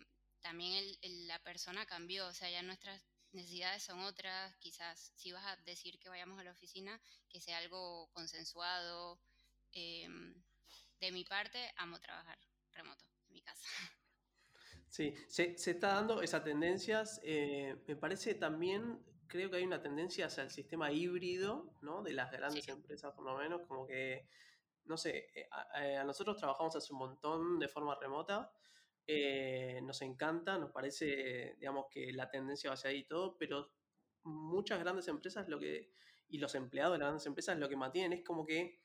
también 0.41 0.85
la 1.27 1.39
persona 1.39 1.85
cambió, 1.85 2.27
o 2.27 2.33
sea, 2.33 2.49
ya 2.49 2.61
nuestras 2.61 3.01
necesidades 3.33 3.83
son 3.83 3.99
otras, 3.99 4.55
quizás 4.57 5.11
si 5.15 5.31
vas 5.33 5.45
a 5.45 5.57
decir 5.57 5.99
que 5.99 6.09
vayamos 6.09 6.39
a 6.39 6.43
la 6.43 6.51
oficina, 6.51 7.01
que 7.29 7.41
sea 7.41 7.57
algo 7.57 8.09
consensuado, 8.13 9.19
Em, 9.73 10.35
de 11.01 11.11
mi 11.11 11.25
parte, 11.25 11.59
amo 11.77 11.99
trabajar 11.99 12.37
remoto 12.71 13.03
en 13.27 13.33
mi 13.33 13.41
casa. 13.41 13.67
Sí, 14.87 15.15
se, 15.27 15.55
está 15.55 15.95
dando 15.95 16.21
esas 16.21 16.43
tendencias. 16.43 17.19
Eh, 17.23 17.75
me 17.87 17.95
parece 17.95 18.35
también, 18.35 19.03
creo 19.27 19.49
que 19.49 19.57
hay 19.57 19.63
una 19.63 19.81
tendencia 19.81 20.27
hacia 20.27 20.43
el 20.43 20.51
sistema 20.51 20.91
híbrido, 20.91 21.73
¿no? 21.81 22.03
De 22.03 22.13
las 22.13 22.31
grandes 22.31 22.67
empresas, 22.67 23.13
por 23.13 23.25
lo 23.25 23.37
menos, 23.37 23.61
como 23.67 23.87
que, 23.87 24.27
no 24.85 24.95
sé, 24.95 25.29
eh, 25.33 25.49
eh, 25.79 25.97
a, 25.97 26.03
nosotros 26.03 26.37
trabajamos 26.37 26.75
hace 26.75 26.93
un 26.93 26.99
montón 26.99 27.59
de 27.59 27.67
forma 27.67 27.95
remota. 27.95 28.51
nos 29.81 30.01
encanta, 30.01 30.57
nos 30.57 30.71
parece, 30.71 31.55
digamos, 31.57 31.85
que 31.89 32.11
la 32.13 32.29
tendencia 32.29 32.69
va 32.69 32.75
hacia 32.75 32.91
ahí 32.91 32.99
y 32.99 33.07
todo, 33.07 33.37
pero 33.37 33.71
muchas 34.23 34.79
grandes 34.79 35.07
empresas 35.07 35.47
lo 35.47 35.57
que, 35.57 35.91
y 36.27 36.37
los 36.37 36.53
empleados 36.53 36.93
de 36.93 36.99
las 36.99 37.07
grandes 37.07 37.25
empresas 37.25 37.57
lo 37.57 37.67
que 37.67 37.75
mantienen 37.75 38.13
es 38.13 38.23
como 38.23 38.45
que 38.45 38.81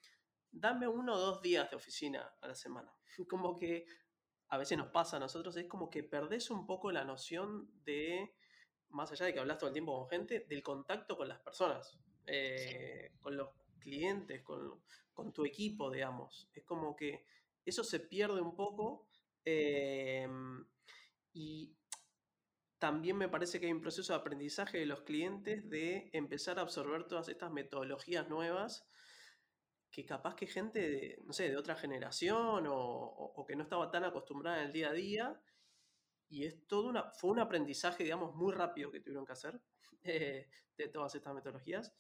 dame 0.51 0.89
uno 0.89 1.15
o 1.15 1.19
dos 1.19 1.43
días 1.43 1.71
de 1.71 1.77
oficina 1.77 2.35
a 2.41 2.49
la 2.49 2.55
semana. 2.55 2.93
Como 3.29 3.57
que 3.59 3.87
a 4.49 4.59
veces 4.59 4.79
nos 4.79 4.89
pasa 4.89 5.17
a 5.17 5.21
nosotros, 5.21 5.57
es 5.57 5.67
como 5.67 5.91
que 5.91 6.05
perdés 6.05 6.51
un 6.51 6.67
poco 6.67 6.93
la 6.93 7.05
noción 7.05 7.69
de, 7.85 8.35
más 8.91 9.11
allá 9.11 9.27
de 9.27 9.35
que 9.35 9.41
hablas 9.41 9.59
todo 9.59 9.69
el 9.69 9.75
tiempo 9.75 9.99
con 9.99 10.09
gente, 10.09 10.47
del 10.49 10.63
contacto 10.63 11.17
con 11.17 11.29
las 11.29 11.41
personas, 11.41 11.99
eh, 12.27 13.13
con 13.21 13.37
los 13.37 13.51
clientes, 13.81 14.43
con, 14.43 14.83
tu 15.33 15.45
equipo, 15.45 15.91
digamos. 15.91 16.49
Es 16.53 16.65
como 16.65 16.95
que 16.95 17.25
eso 17.65 17.83
se 17.83 18.01
pierde 18.01 18.41
un 18.41 18.55
poco 18.55 19.09
em, 19.45 20.65
y 21.33 21.75
también 22.79 23.17
me 23.17 23.29
parece 23.29 23.59
que 23.59 23.67
hay 23.67 23.73
un 23.73 23.81
proceso 23.81 24.13
de 24.13 24.19
aprendizaje 24.19 24.79
de 24.79 24.87
los 24.87 25.01
clientes 25.03 25.69
de 25.71 26.11
empezar 26.13 26.59
a 26.59 26.63
absorber 26.63 27.05
todas 27.05 27.29
estas 27.29 27.51
metodologías 27.51 28.29
nuevas 28.29 28.87
que 29.97 30.05
capaz 30.05 30.35
que 30.35 30.47
gente 30.47 30.79
de, 30.79 31.23
no 31.25 31.33
sé, 31.33 31.49
de 31.49 31.57
otra 31.57 31.75
generación 31.75 32.67
o, 32.69 33.45
que 33.49 33.57
no 33.57 33.63
estaba 33.63 33.91
tan 33.91 34.05
acostumbrada 34.05 34.59
en 34.59 34.67
el 34.67 34.73
día 34.75 34.91
a 34.91 34.93
día. 34.93 35.41
Y 36.29 36.45
es 36.45 36.67
todo 36.67 36.91
una, 36.91 37.13
fue 37.13 37.31
un 37.31 37.39
aprendizaje, 37.39 38.05
digamos, 38.05 38.35
muy 38.35 38.53
rápido 38.53 38.91
que 38.91 39.01
tuvieron 39.01 39.25
que 39.25 39.33
hacer 39.33 39.59
eh, 40.05 40.51
de 40.77 40.89
todas 40.89 41.15
estas 41.15 41.35
metodologías. 41.35 41.95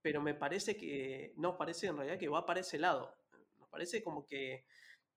Pero 0.00 0.22
me 0.22 0.32
parece 0.32 0.74
que, 0.74 1.34
nos 1.36 1.56
parece 1.56 1.88
en 1.88 1.98
realidad 1.98 2.18
que 2.18 2.30
va 2.30 2.46
para 2.46 2.60
ese 2.60 2.78
lado. 2.78 3.14
Nos 3.58 3.68
parece 3.68 4.02
como 4.02 4.24
que, 4.24 4.64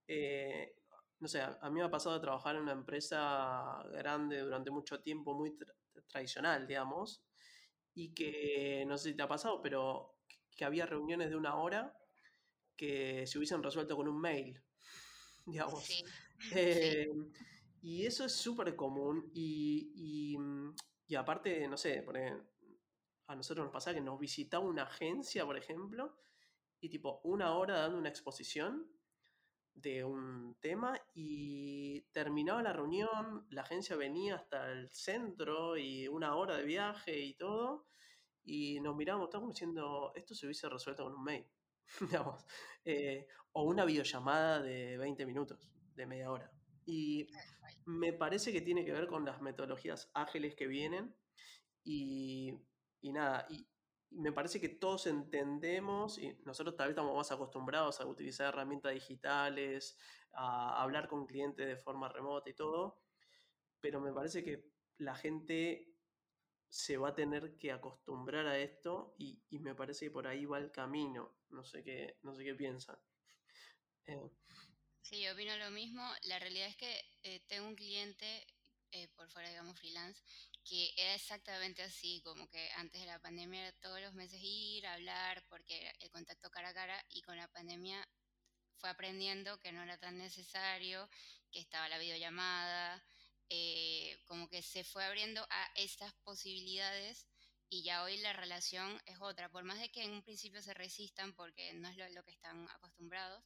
eh, 0.05 0.75
no 1.19 1.29
sé, 1.29 1.39
a, 1.39 1.69
mí 1.69 1.79
me 1.79 1.85
ha 1.85 1.89
pasado 1.89 2.15
de 2.15 2.21
trabajar 2.21 2.57
en 2.57 2.63
una 2.63 2.73
empresa 2.73 3.85
grande 3.93 4.39
durante 4.39 4.69
mucho 4.69 4.99
tiempo, 4.99 5.33
muy 5.33 5.57
tradicional, 6.09 6.67
digamos, 6.67 7.23
y 7.93 8.13
que, 8.13 8.83
no 8.85 8.97
sé 8.97 9.11
si 9.11 9.15
te 9.15 9.23
ha 9.23 9.29
pasado, 9.29 9.61
pero 9.61 10.17
que 10.57 10.65
había 10.65 10.85
reuniones 10.85 11.29
de 11.29 11.37
una 11.37 11.55
hora 11.55 11.97
que 12.77 13.25
se 13.27 13.37
hubiesen 13.37 13.63
resuelto 13.63 13.97
con 13.97 14.07
un 14.07 14.21
mail, 14.21 14.61
digamos. 15.45 15.89
Eh, 16.53 17.09
y 17.81 18.05
eso 18.05 18.25
es 18.25 18.33
súper 18.33 18.75
común 18.75 19.29
y, 19.33 20.37
y, 21.07 21.15
aparte, 21.15 21.67
no 21.67 21.77
sé, 21.77 22.05
a 23.27 23.35
nosotros 23.35 23.65
nos 23.65 23.73
pasaba 23.73 23.95
que 23.95 24.01
nos 24.01 24.19
visitaba 24.19 24.63
una 24.63 24.83
agencia, 24.83 25.45
por 25.45 25.57
ejemplo, 25.57 26.15
y 26.79 26.89
tipo 26.89 27.21
una 27.23 27.57
hora 27.57 27.79
dando 27.79 27.97
una 27.97 28.09
exposición 28.09 28.87
de 29.73 30.03
un 30.03 30.57
tema 30.59 30.99
y 31.13 32.01
terminaba 32.11 32.63
la 32.63 32.73
reunión, 32.73 33.45
la 33.51 33.61
agencia 33.61 33.95
venía 33.95 34.35
hasta 34.35 34.71
el 34.71 34.89
centro 34.89 35.77
y 35.77 36.07
una 36.07 36.35
hora 36.35 36.57
de 36.57 36.65
viaje 36.65 37.19
y 37.19 37.35
todo, 37.35 37.85
y 38.43 38.79
nos 38.79 38.95
mirábamos, 38.95 39.27
estábamos 39.27 39.53
diciendo, 39.53 40.11
esto 40.15 40.33
se 40.33 40.47
hubiese 40.47 40.67
resuelto 40.67 41.03
con 41.03 41.13
un 41.13 41.23
mail, 41.23 41.45
digamos, 42.01 42.45
eh, 42.85 43.27
o 43.53 43.63
una 43.63 43.85
videollamada 43.85 44.61
de 44.61 44.97
20 44.97 45.25
minutos, 45.25 45.71
de 45.95 46.05
media 46.05 46.31
hora. 46.31 46.51
Y 46.85 47.27
me 47.85 48.13
parece 48.13 48.51
que 48.51 48.61
tiene 48.61 48.85
que 48.85 48.91
ver 48.91 49.07
con 49.07 49.25
las 49.25 49.41
metodologías 49.41 50.09
ágiles 50.13 50.55
que 50.55 50.67
vienen 50.67 51.15
y, 51.83 52.53
y 53.01 53.11
nada, 53.11 53.45
y, 53.49 53.67
me 54.11 54.31
parece 54.31 54.59
que 54.59 54.69
todos 54.69 55.07
entendemos, 55.07 56.17
y 56.17 56.37
nosotros 56.45 56.75
tal 56.75 56.87
vez 56.87 56.91
estamos 56.91 57.15
más 57.15 57.31
acostumbrados 57.31 57.99
a 57.99 58.05
utilizar 58.05 58.53
herramientas 58.53 58.93
digitales, 58.93 59.97
a 60.33 60.81
hablar 60.81 61.07
con 61.07 61.25
clientes 61.25 61.67
de 61.67 61.77
forma 61.77 62.09
remota 62.09 62.49
y 62.49 62.53
todo, 62.53 63.01
pero 63.79 63.99
me 63.99 64.13
parece 64.13 64.43
que 64.43 64.65
la 64.97 65.15
gente 65.15 65.96
se 66.69 66.97
va 66.97 67.09
a 67.09 67.15
tener 67.15 67.57
que 67.57 67.71
acostumbrar 67.71 68.45
a 68.47 68.59
esto 68.59 69.15
y, 69.17 69.41
me 69.59 69.75
parece 69.75 70.05
que 70.05 70.11
por 70.11 70.27
ahí 70.27 70.45
va 70.45 70.59
el 70.59 70.71
camino. 70.71 71.37
No 71.49 71.63
sé 71.63 71.83
qué, 71.83 72.17
no 72.23 72.35
sé 72.35 72.43
qué 72.43 72.55
piensan. 72.55 72.97
Eh. 74.09 74.31
Sí, 75.01 75.27
opino 75.27 75.57
lo 75.57 75.69
mismo. 75.69 76.01
La 76.21 76.39
realidad 76.39 76.69
es 76.69 76.77
que 76.77 77.01
eh, 77.23 77.41
tengo 77.49 77.67
un 77.67 77.75
cliente 77.75 78.47
eh, 78.91 79.09
por 79.17 79.29
fuera, 79.29 79.49
digamos, 79.49 79.77
freelance, 79.77 80.23
que 80.63 80.93
era 80.95 81.13
exactamente 81.13 81.83
así, 81.83 82.21
como 82.23 82.47
que 82.49 82.69
antes 82.77 83.01
de 83.01 83.07
la 83.07 83.19
pandemia 83.19 83.67
era 83.67 83.77
todos 83.79 83.99
los 84.01 84.13
meses 84.13 84.39
ir, 84.41 84.87
a 84.87 84.93
hablar, 84.93 85.43
porque 85.49 85.91
el 85.99 86.09
contacto 86.09 86.49
cara 86.49 86.69
a 86.69 86.73
cara, 86.73 87.05
y 87.09 87.21
con 87.21 87.35
la 87.35 87.49
pandemia 87.49 88.07
fue 88.77 88.89
aprendiendo 88.89 89.59
que 89.59 89.71
no 89.71 89.83
era 89.83 89.97
tan 89.97 90.17
necesario, 90.17 91.09
que 91.51 91.59
estaba 91.59 91.89
la 91.89 91.99
videollamada, 91.99 93.03
eh, 93.49 94.19
como 94.25 94.49
que 94.49 94.61
se 94.61 94.83
fue 94.83 95.05
abriendo 95.05 95.45
a 95.49 95.71
estas 95.75 96.13
posibilidades 96.23 97.27
y 97.69 97.83
ya 97.83 98.03
hoy 98.03 98.17
la 98.17 98.33
relación 98.33 99.01
es 99.05 99.17
otra, 99.19 99.49
por 99.49 99.63
más 99.63 99.79
de 99.79 99.89
que 99.89 100.03
en 100.03 100.11
un 100.11 100.23
principio 100.23 100.61
se 100.61 100.73
resistan 100.73 101.33
porque 101.33 101.73
no 101.73 101.89
es 101.89 101.97
lo, 101.97 102.23
que 102.23 102.31
están 102.31 102.67
acostumbrados, 102.69 103.43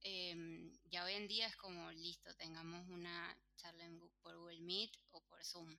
em, 0.00 0.70
ya 0.84 1.04
hoy 1.04 1.14
en 1.14 1.28
día 1.28 1.46
es 1.46 1.56
como 1.56 1.90
listo, 1.92 2.34
tengamos 2.36 2.86
una 2.88 3.36
charla 3.56 3.88
por 4.22 4.36
Google 4.36 4.60
Meet 4.60 4.92
o 5.12 5.22
por 5.22 5.42
Zoom. 5.44 5.78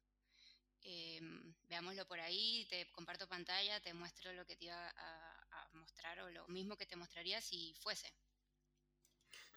Em, 0.81 1.55
veámoslo 1.63 2.07
por 2.07 2.19
ahí, 2.19 2.67
te 2.69 2.91
comparto 2.91 3.27
pantalla, 3.27 3.79
te 3.81 3.93
muestro 3.93 4.33
lo 4.33 4.45
que 4.45 4.55
te 4.55 4.65
iba 4.65 4.93
a, 4.95 5.69
mostrar 5.73 6.19
o 6.21 6.29
lo 6.29 6.47
mismo 6.47 6.77
que 6.77 6.85
te 6.85 6.95
mostraría 6.95 7.41
si 7.41 7.73
fuese. 7.75 8.13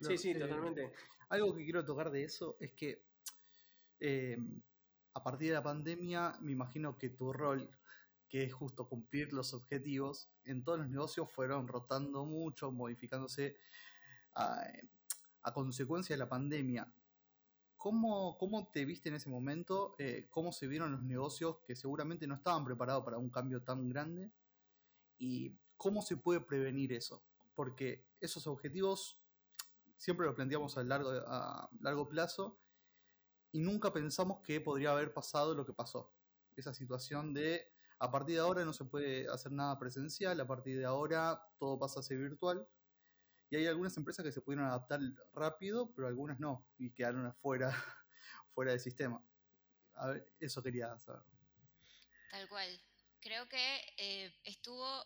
sí, 0.01 0.18
sí, 0.18 0.31
eh, 0.31 0.38
totalmente. 0.38 0.92
Algo 1.29 1.55
que 1.55 1.64
quiero 1.64 1.85
tocar 1.85 2.11
de 2.11 2.25
eso 2.25 2.57
es 2.61 2.73
que 2.73 3.08
em, 4.00 4.62
a 5.14 5.22
partir 5.22 5.48
de 5.48 5.54
la 5.54 5.62
pandemia 5.62 6.37
me 6.40 6.52
imagino 6.52 6.96
que 6.96 7.11
tu 7.11 7.32
rol, 7.32 7.70
que 8.28 8.44
es 8.44 8.52
justo 8.52 8.88
cumplir 8.88 9.32
los 9.32 9.54
objetivos, 9.54 10.30
en 10.44 10.62
todos 10.62 10.78
los 10.78 10.88
negocios 10.88 11.30
fueron 11.30 11.66
rotando 11.66 12.24
mucho, 12.24 12.70
modificándose 12.70 13.56
a, 14.34 14.62
a 15.42 15.52
consecuencia 15.52 16.14
de 16.14 16.18
la 16.18 16.28
pandemia. 16.28 16.92
¿Cómo, 17.76 18.37
¿Cómo, 18.38 18.68
te 18.72 18.84
viste 18.84 19.08
en 19.08 19.14
ese 19.14 19.30
momento? 19.30 19.94
Eh, 19.98 20.26
¿Cómo 20.30 20.52
se 20.52 20.66
vieron 20.66 20.90
los 20.92 21.02
negocios 21.04 21.58
que 21.64 21.76
seguramente 21.76 22.26
no 22.26 22.34
estaban 22.34 22.64
preparados 22.64 23.04
para 23.04 23.18
un 23.18 23.30
cambio 23.30 23.62
tan 23.62 23.88
grande? 23.88 24.32
¿Y 25.16 25.56
cómo 25.76 26.02
se 26.02 26.16
puede 26.16 26.40
prevenir 26.40 26.92
eso? 26.92 27.22
Porque 27.54 28.04
esos 28.20 28.48
objetivos 28.48 29.20
siempre 29.96 30.26
los 30.26 30.34
planteamos 30.34 30.76
a 30.76 30.82
largo, 30.82 31.11
a 31.11 31.70
largo 31.80 32.08
plazo 32.08 32.58
y 33.52 33.61
nunca 33.61 33.92
pensamos 33.92 34.40
que 34.40 34.61
podría 34.61 34.92
haber 34.92 35.12
pasado 35.12 35.54
lo 35.54 35.64
que 35.64 35.72
pasó. 35.72 36.12
Esa 36.56 36.74
situación 36.74 37.32
de 37.32 37.72
a 37.98 38.11
partir 38.11 38.37
de 38.37 38.40
ahora 38.40 38.64
no 38.64 38.72
se 38.72 38.84
puede 38.84 39.28
hacer 39.28 39.52
nada 39.52 39.78
presencial, 39.78 40.40
a 40.40 40.46
partir 40.46 40.78
de 40.78 40.84
ahora 40.84 41.42
todo 41.58 41.78
pasa 41.78 42.00
a 42.00 42.02
ser 42.02 42.18
virtual 42.18 42.66
y 43.50 43.56
hay 43.56 43.66
algunas 43.66 43.96
empresas 43.96 44.24
que 44.24 44.32
se 44.32 44.40
pudieron 44.42 44.66
adaptar 44.66 45.00
rápido, 45.32 45.92
pero 45.94 46.06
algunas 46.06 46.38
no, 46.38 46.66
y 46.76 46.92
quedaron 46.92 47.32
fuera, 47.37 47.70
fuera 48.54 48.72
del 48.72 48.80
sistema. 48.80 49.22
A 49.94 50.08
ver, 50.08 50.32
eso 50.38 50.62
quería 50.62 50.98
saber. 50.98 51.22
Tal 52.30 52.48
cual. 52.48 52.80
Creo 53.20 53.48
que 53.48 53.80
eh, 53.96 54.32
estuvo 54.44 55.04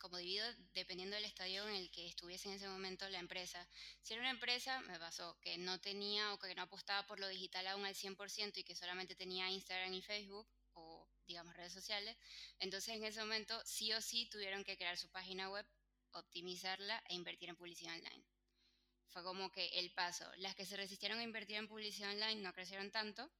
como 0.00 0.16
dividido 0.16 0.46
dependiendo 0.74 1.14
del 1.14 1.24
estadio 1.24 1.68
en 1.68 1.76
el 1.76 1.90
que 1.90 2.08
estuviese 2.08 2.48
en 2.48 2.54
ese 2.54 2.68
momento 2.68 3.08
la 3.08 3.20
empresa. 3.20 3.68
Si 4.02 4.14
era 4.14 4.22
una 4.22 4.30
empresa, 4.30 4.80
me 4.82 4.98
pasó 4.98 5.38
que 5.40 5.58
no 5.58 5.80
tenía 5.80 6.32
o 6.32 6.38
que 6.38 6.54
no 6.54 6.62
apostaba 6.62 7.06
por 7.06 7.20
lo 7.20 7.28
digital 7.28 7.68
aún 7.68 7.84
al 7.84 7.94
100% 7.94 8.58
y 8.58 8.64
que 8.64 8.74
solamente 8.74 9.14
tenía 9.14 9.48
Instagram 9.50 9.92
y 9.94 10.02
Facebook 10.02 10.48
o 10.72 11.08
digamos 11.26 11.54
redes 11.54 11.72
sociales, 11.72 12.16
entonces 12.58 12.96
en 12.96 13.04
ese 13.04 13.20
momento 13.20 13.60
sí 13.64 13.92
o 13.92 14.00
sí 14.00 14.26
tuvieron 14.26 14.64
que 14.64 14.76
crear 14.76 14.96
su 14.96 15.08
página 15.10 15.48
web 15.48 15.66
optimizarla 16.12 17.02
e 17.08 17.14
invertir 17.14 17.50
en 17.50 17.56
publicidad 17.56 17.94
online. 17.94 18.24
Fue 19.08 19.22
como 19.22 19.50
que 19.50 19.66
el 19.80 19.92
paso. 19.92 20.24
Las 20.36 20.54
que 20.54 20.64
se 20.64 20.76
resistieron 20.76 21.18
a 21.18 21.22
invertir 21.22 21.56
en 21.56 21.68
publicidad 21.68 22.10
online 22.10 22.42
no 22.42 22.52
crecieron 22.52 22.90
tanto 22.90 23.30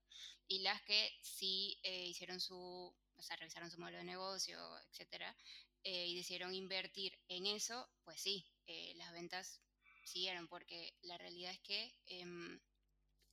y 0.48 0.60
las 0.60 0.82
que 0.82 1.16
sí 1.22 1.78
eh, 1.82 2.06
hicieron 2.06 2.40
su, 2.40 2.56
o 2.56 3.22
sea, 3.22 3.36
revisaron 3.36 3.70
su 3.70 3.78
modelo 3.78 3.98
de 3.98 4.04
negocio, 4.04 4.58
etcétera, 4.88 5.36
eh, 5.84 6.06
y 6.08 6.16
decidieron 6.16 6.54
invertir 6.54 7.18
en 7.28 7.46
eso, 7.46 7.88
pues 8.04 8.20
sí, 8.20 8.46
eh, 8.66 8.92
las 8.96 9.12
ventas 9.12 9.60
siguieron 10.04 10.48
porque 10.48 10.94
la 11.02 11.18
realidad 11.18 11.52
es 11.52 11.60
que 11.60 11.94
em, 12.06 12.60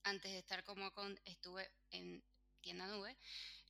antes 0.04 0.32
de 0.32 0.40
estar 0.40 0.64
como 0.64 0.92
con, 0.94 1.20
estuve 1.26 1.70
en 1.92 2.24
tienda 2.62 2.88
nube 2.88 3.18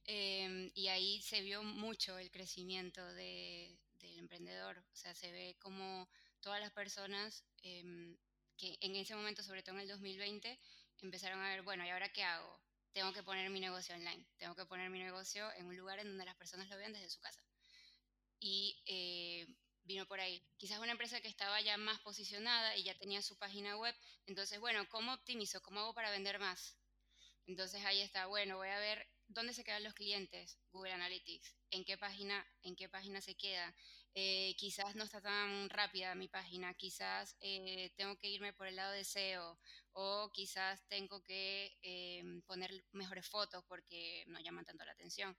em, 0.06 0.72
y 0.76 0.88
ahí 0.88 1.22
se 1.22 1.42
vio 1.42 1.63
mucho 1.63 2.18
el 2.18 2.32
crecimiento 2.32 3.06
de, 3.13 3.78
del 4.00 4.18
emprendedor. 4.18 4.78
O 4.94 4.96
sea, 4.96 5.13
se 5.16 5.32
ve 5.32 5.56
como 5.60 6.08
todas 6.42 6.60
las 6.60 6.72
personas 6.72 7.44
em, 7.63 8.18
que 8.58 8.78
en 8.82 8.96
ese 8.96 9.16
momento, 9.16 9.44
sobre 9.44 9.63
todo 9.63 9.76
en 9.76 9.82
el 9.82 9.88
2020, 9.88 10.60
empezaron 11.00 11.40
a 11.42 11.50
ver, 11.50 11.62
bueno, 11.63 11.86
¿y 11.86 11.90
ahora 11.90 12.10
qué 12.10 12.24
hago? 12.24 12.62
Tengo 12.94 13.13
que 13.13 13.24
poner 13.24 13.50
mi 13.50 13.60
negocio 13.60 13.96
online, 13.96 14.26
tengo 14.38 14.56
que 14.56 14.66
poner 14.66 14.90
mi 14.90 15.00
negocio 15.00 15.52
en 15.54 15.68
un 15.68 15.78
lugar 15.78 16.00
en 16.00 16.08
donde 16.08 16.26
las 16.26 16.36
personas 16.36 16.70
lo 16.70 16.78
vean 16.78 16.94
desde 16.94 17.10
su 17.10 17.20
casa. 17.20 17.47
Y 18.39 18.82
eh, 18.86 19.47
vino 19.84 20.06
por 20.06 20.19
ahí. 20.19 20.43
Quizás 20.58 20.80
una 20.80 20.91
empresa 20.91 21.21
que 21.21 21.28
estaba 21.28 21.60
ya 21.62 21.78
más 21.78 22.00
posicionada 22.02 22.76
y 22.76 22.84
ya 22.84 22.97
tenía 22.97 23.21
su 23.21 23.38
página 23.38 23.78
web. 23.78 23.95
Entonces, 24.26 24.60
bueno, 24.60 24.88
¿cómo 24.89 25.13
optimizo? 25.13 25.62
¿Cómo 25.62 25.80
hago 25.80 25.93
para 25.93 26.12
vender 26.12 26.39
más? 26.39 26.78
Entonces 27.47 27.84
ahí 27.86 28.02
está, 28.02 28.26
bueno, 28.26 28.58
voy 28.58 28.67
a 28.67 28.80
ver 28.80 29.08
dónde 29.30 29.54
se 29.54 29.63
quedan 29.63 29.84
los 29.84 29.93
clientes, 29.93 30.60
Google 30.69 30.91
Analytics, 30.91 31.56
en 31.71 31.86
qué 31.86 31.97
página, 31.97 32.45
en 32.62 32.76
qué 32.76 32.89
página 32.89 33.21
se 33.21 33.36
queda. 33.36 33.73
Eh, 34.13 34.54
quizás 34.58 34.95
no 34.95 35.06
está 35.06 35.21
tan 35.21 35.69
rápida 35.69 36.13
mi 36.15 36.28
página, 36.28 36.73
quizás 36.73 37.38
eh, 37.39 37.93
tengo 37.95 38.17
que 38.17 38.30
irme 38.30 38.52
por 38.52 38.67
el 38.67 38.76
lado 38.76 38.91
de 38.91 39.06
SEO 39.06 39.58
o 39.93 40.30
quizás 40.34 40.86
tengo 40.88 41.21
que 41.23 41.78
poner 42.45 42.84
mejores 42.91 43.28
fotos 43.28 43.63
porque 43.67 44.26
no 44.28 44.39
llaman 44.41 44.65
tanto 44.65 44.84
la 44.84 44.91
atención. 44.91 45.38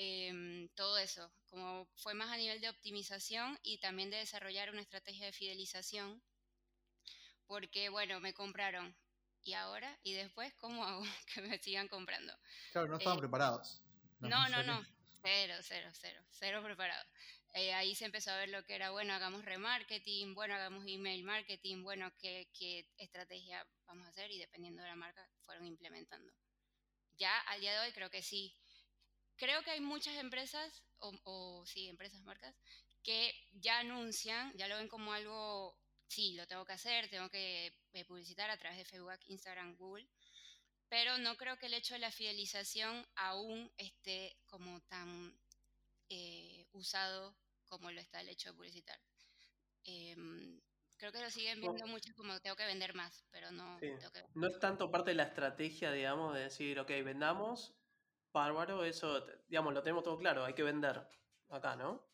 Em, 0.00 0.68
todo 0.76 0.96
eso, 0.96 1.28
como 1.46 1.84
fue 1.96 2.14
más 2.14 2.30
a 2.30 2.36
nivel 2.36 2.60
de 2.60 2.68
optimización 2.68 3.58
y 3.64 3.78
también 3.78 4.10
de 4.10 4.18
desarrollar 4.18 4.70
una 4.70 4.80
estrategia 4.80 5.26
de 5.26 5.32
fidelización, 5.32 6.22
porque 7.48 7.88
bueno, 7.88 8.20
me 8.20 8.32
compraron, 8.32 8.96
¿y 9.42 9.54
ahora? 9.54 9.98
¿Y 10.04 10.12
después 10.12 10.54
cómo 10.54 10.84
hago 10.84 11.02
que 11.34 11.42
me 11.42 11.58
sigan 11.58 11.88
comprando? 11.88 12.32
Claro, 12.70 12.86
no 12.86 12.96
estaban 12.98 13.18
eh, 13.18 13.22
preparados. 13.22 13.82
No, 14.20 14.48
no, 14.48 14.62
no, 14.62 14.86
cero, 15.20 15.54
cero, 15.62 15.90
cero, 15.92 16.22
cero 16.30 16.62
preparado. 16.62 17.04
Eh, 17.54 17.74
ahí 17.74 17.96
se 17.96 18.04
empezó 18.04 18.30
a 18.30 18.36
ver 18.36 18.50
lo 18.50 18.62
que 18.62 18.76
era, 18.76 18.90
bueno, 18.90 19.14
hagamos 19.14 19.44
remarketing, 19.44 20.32
bueno, 20.32 20.54
hagamos 20.54 20.84
email 20.86 21.24
marketing, 21.24 21.82
bueno, 21.82 22.12
qué, 22.18 22.48
qué 22.56 22.86
estrategia 22.98 23.66
vamos 23.86 24.06
a 24.06 24.10
hacer 24.10 24.30
y 24.30 24.38
dependiendo 24.38 24.80
de 24.80 24.90
la 24.90 24.94
marca 24.94 25.28
fueron 25.44 25.66
implementando. 25.66 26.32
Ya 27.18 27.36
al 27.48 27.60
día 27.60 27.72
de 27.72 27.80
hoy 27.80 27.92
creo 27.92 28.10
que 28.10 28.22
sí. 28.22 28.54
Creo 29.38 29.62
que 29.62 29.70
hay 29.70 29.80
muchas 29.80 30.16
empresas, 30.16 30.84
o, 30.98 31.12
o 31.24 31.66
sí, 31.66 31.88
empresas, 31.88 32.22
marcas, 32.22 32.54
que 33.02 33.32
ya 33.52 33.78
anuncian, 33.78 34.52
ya 34.56 34.68
lo 34.68 34.76
ven 34.76 34.88
como 34.88 35.12
algo 35.12 35.78
sí, 36.08 36.34
lo 36.34 36.46
tengo 36.46 36.64
que 36.64 36.72
hacer, 36.72 37.08
tengo 37.08 37.28
que 37.28 37.72
eh, 37.92 38.04
publicitar 38.04 38.50
a 38.50 38.56
través 38.56 38.78
de 38.78 38.84
Facebook, 38.84 39.20
Instagram, 39.26 39.76
Google, 39.76 40.08
pero 40.88 41.18
no 41.18 41.36
creo 41.36 41.58
que 41.58 41.66
el 41.66 41.74
hecho 41.74 41.94
de 41.94 42.00
la 42.00 42.10
fidelización 42.10 43.06
aún 43.14 43.70
esté 43.76 44.36
como 44.46 44.80
tan 44.82 45.38
eh, 46.08 46.66
usado 46.72 47.36
como 47.66 47.90
lo 47.90 48.00
está 48.00 48.20
el 48.20 48.30
hecho 48.30 48.50
de 48.50 48.56
publicitar. 48.56 48.98
Em, 49.84 50.60
creo 50.96 51.12
que 51.12 51.20
lo 51.20 51.30
siguen 51.30 51.60
viendo 51.60 51.86
mucho 51.86 52.14
como 52.16 52.40
tengo 52.40 52.56
que 52.56 52.64
vender 52.64 52.94
más, 52.94 53.24
pero 53.30 53.50
no 53.50 53.78
No 54.34 54.48
es 54.48 54.58
tanto 54.58 54.90
parte 54.90 55.10
de 55.10 55.16
la 55.16 55.24
estrategia, 55.24 55.92
digamos, 55.92 56.34
de 56.34 56.44
decir, 56.44 56.80
ok, 56.80 56.88
vendamos, 57.04 57.74
bárbaro, 58.32 58.84
eso, 58.84 59.24
digamos, 59.48 59.74
lo 59.74 59.82
tenemos 59.82 60.04
todo 60.04 60.18
claro, 60.18 60.44
hay 60.44 60.54
que 60.54 60.62
vender. 60.62 61.06
acá, 61.48 61.76
¿no? 61.76 62.08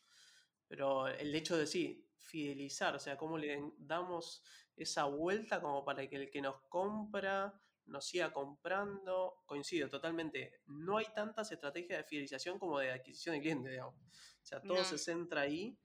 Pero 0.68 1.08
el 1.08 1.34
hecho 1.34 1.56
de 1.56 1.66
sí, 1.66 2.08
fidelizar, 2.18 2.94
o 2.94 2.98
sea, 2.98 3.16
cómo 3.16 3.38
le 3.38 3.72
damos 3.78 4.42
esa 4.76 5.04
vuelta 5.04 5.60
como 5.60 5.84
para 5.84 6.08
que 6.08 6.16
el 6.16 6.30
que 6.30 6.40
nos 6.40 6.60
compra 6.68 7.60
nos 7.86 8.06
siga 8.06 8.32
comprando. 8.32 9.42
Coincido 9.46 9.88
totalmente. 9.88 10.60
No 10.66 10.98
hay 10.98 11.06
tantas 11.14 11.50
estrategias 11.52 11.98
de 11.98 12.04
fidelización 12.04 12.58
como 12.58 12.78
de 12.78 12.92
adquisición 12.92 13.34
de 13.34 13.40
clientes, 13.40 13.70
digamos. 13.72 13.94
O 13.96 14.46
sea, 14.46 14.60
todo 14.60 14.84
se 14.84 14.98
centra 14.98 15.42
ahí 15.42 15.78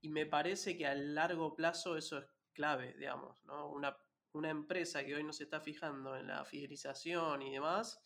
y 0.00 0.08
me 0.08 0.26
parece 0.26 0.76
que 0.76 0.86
a 0.86 0.94
largo 0.94 1.54
plazo 1.54 1.96
eso 1.96 2.18
es 2.18 2.26
clave, 2.52 2.94
digamos, 2.94 3.44
¿no? 3.44 3.70
Una, 3.70 3.96
una 4.32 4.50
empresa 4.50 5.04
que 5.04 5.14
hoy 5.14 5.24
no 5.24 5.32
se 5.32 5.44
está 5.44 5.60
fijando 5.60 6.16
en 6.16 6.28
la 6.28 6.44
fidelización 6.44 7.42
y 7.42 7.52
demás, 7.52 8.00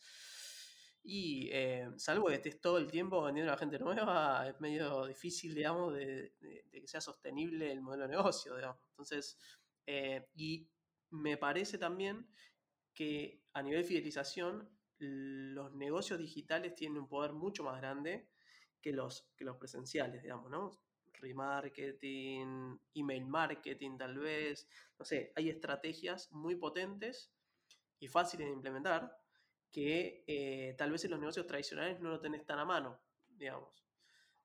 y 1.05 1.49
eh, 1.51 1.89
salvo 1.97 2.27
que 2.27 2.35
estés 2.35 2.61
todo 2.61 2.77
el 2.77 2.89
tiempo 2.89 3.21
vendiendo 3.21 3.51
a 3.51 3.55
la 3.55 3.59
gente 3.59 3.77
nueva, 3.77 4.47
es 4.47 4.59
medio 4.61 5.05
difícil, 5.05 5.53
digamos, 5.53 5.93
de, 5.93 6.33
que 6.71 6.87
sea 6.87 7.01
sostenible 7.01 7.69
el 7.71 7.81
modelo 7.81 8.03
de 8.03 8.09
negocio, 8.09 8.55
digamos. 8.55 8.81
Entonces, 8.91 9.37
eh, 9.85 10.29
y 10.35 10.69
me 11.09 11.35
parece 11.35 11.77
también 11.77 12.29
que 12.93 13.43
a 13.53 13.61
nivel 13.61 13.81
de 13.81 13.87
fidelización, 13.87 14.69
los 14.97 15.73
negocios 15.73 16.19
digitales 16.19 16.75
tienen 16.75 16.99
un 16.99 17.09
poder 17.09 17.33
mucho 17.33 17.63
más 17.63 17.77
grande 17.81 18.29
que 18.81 18.93
los, 18.93 19.29
que 19.35 19.43
los 19.43 19.57
presenciales, 19.57 20.21
digamos, 20.23 20.49
¿no? 20.49 20.71
Remarketing, 21.15 22.79
email 22.93 23.25
marketing 23.25 23.97
tal 23.97 24.17
vez, 24.19 24.69
no 24.97 25.03
sé, 25.03 25.33
hay 25.35 25.49
estrategias 25.49 26.31
muy 26.31 26.55
potentes 26.55 27.33
y 27.99 28.07
fáciles 28.07 28.47
de 28.47 28.53
implementar 28.53 29.22
que 29.73 30.23
eh, 30.27 30.75
tal 30.77 30.91
vez 30.91 31.03
en 31.03 31.11
los 31.11 31.19
negocios 31.19 31.47
tradicionales 31.47 31.99
no 31.99 32.09
lo 32.09 32.19
tenés 32.21 32.45
tan 32.45 32.59
a 32.59 32.63
mano, 32.63 33.01
digamos. 33.27 33.83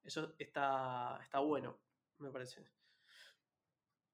Eso 0.02 0.34
está, 0.38 1.20
está 1.22 1.40
bueno, 1.40 1.78
me 2.16 2.30
parece. 2.30 2.66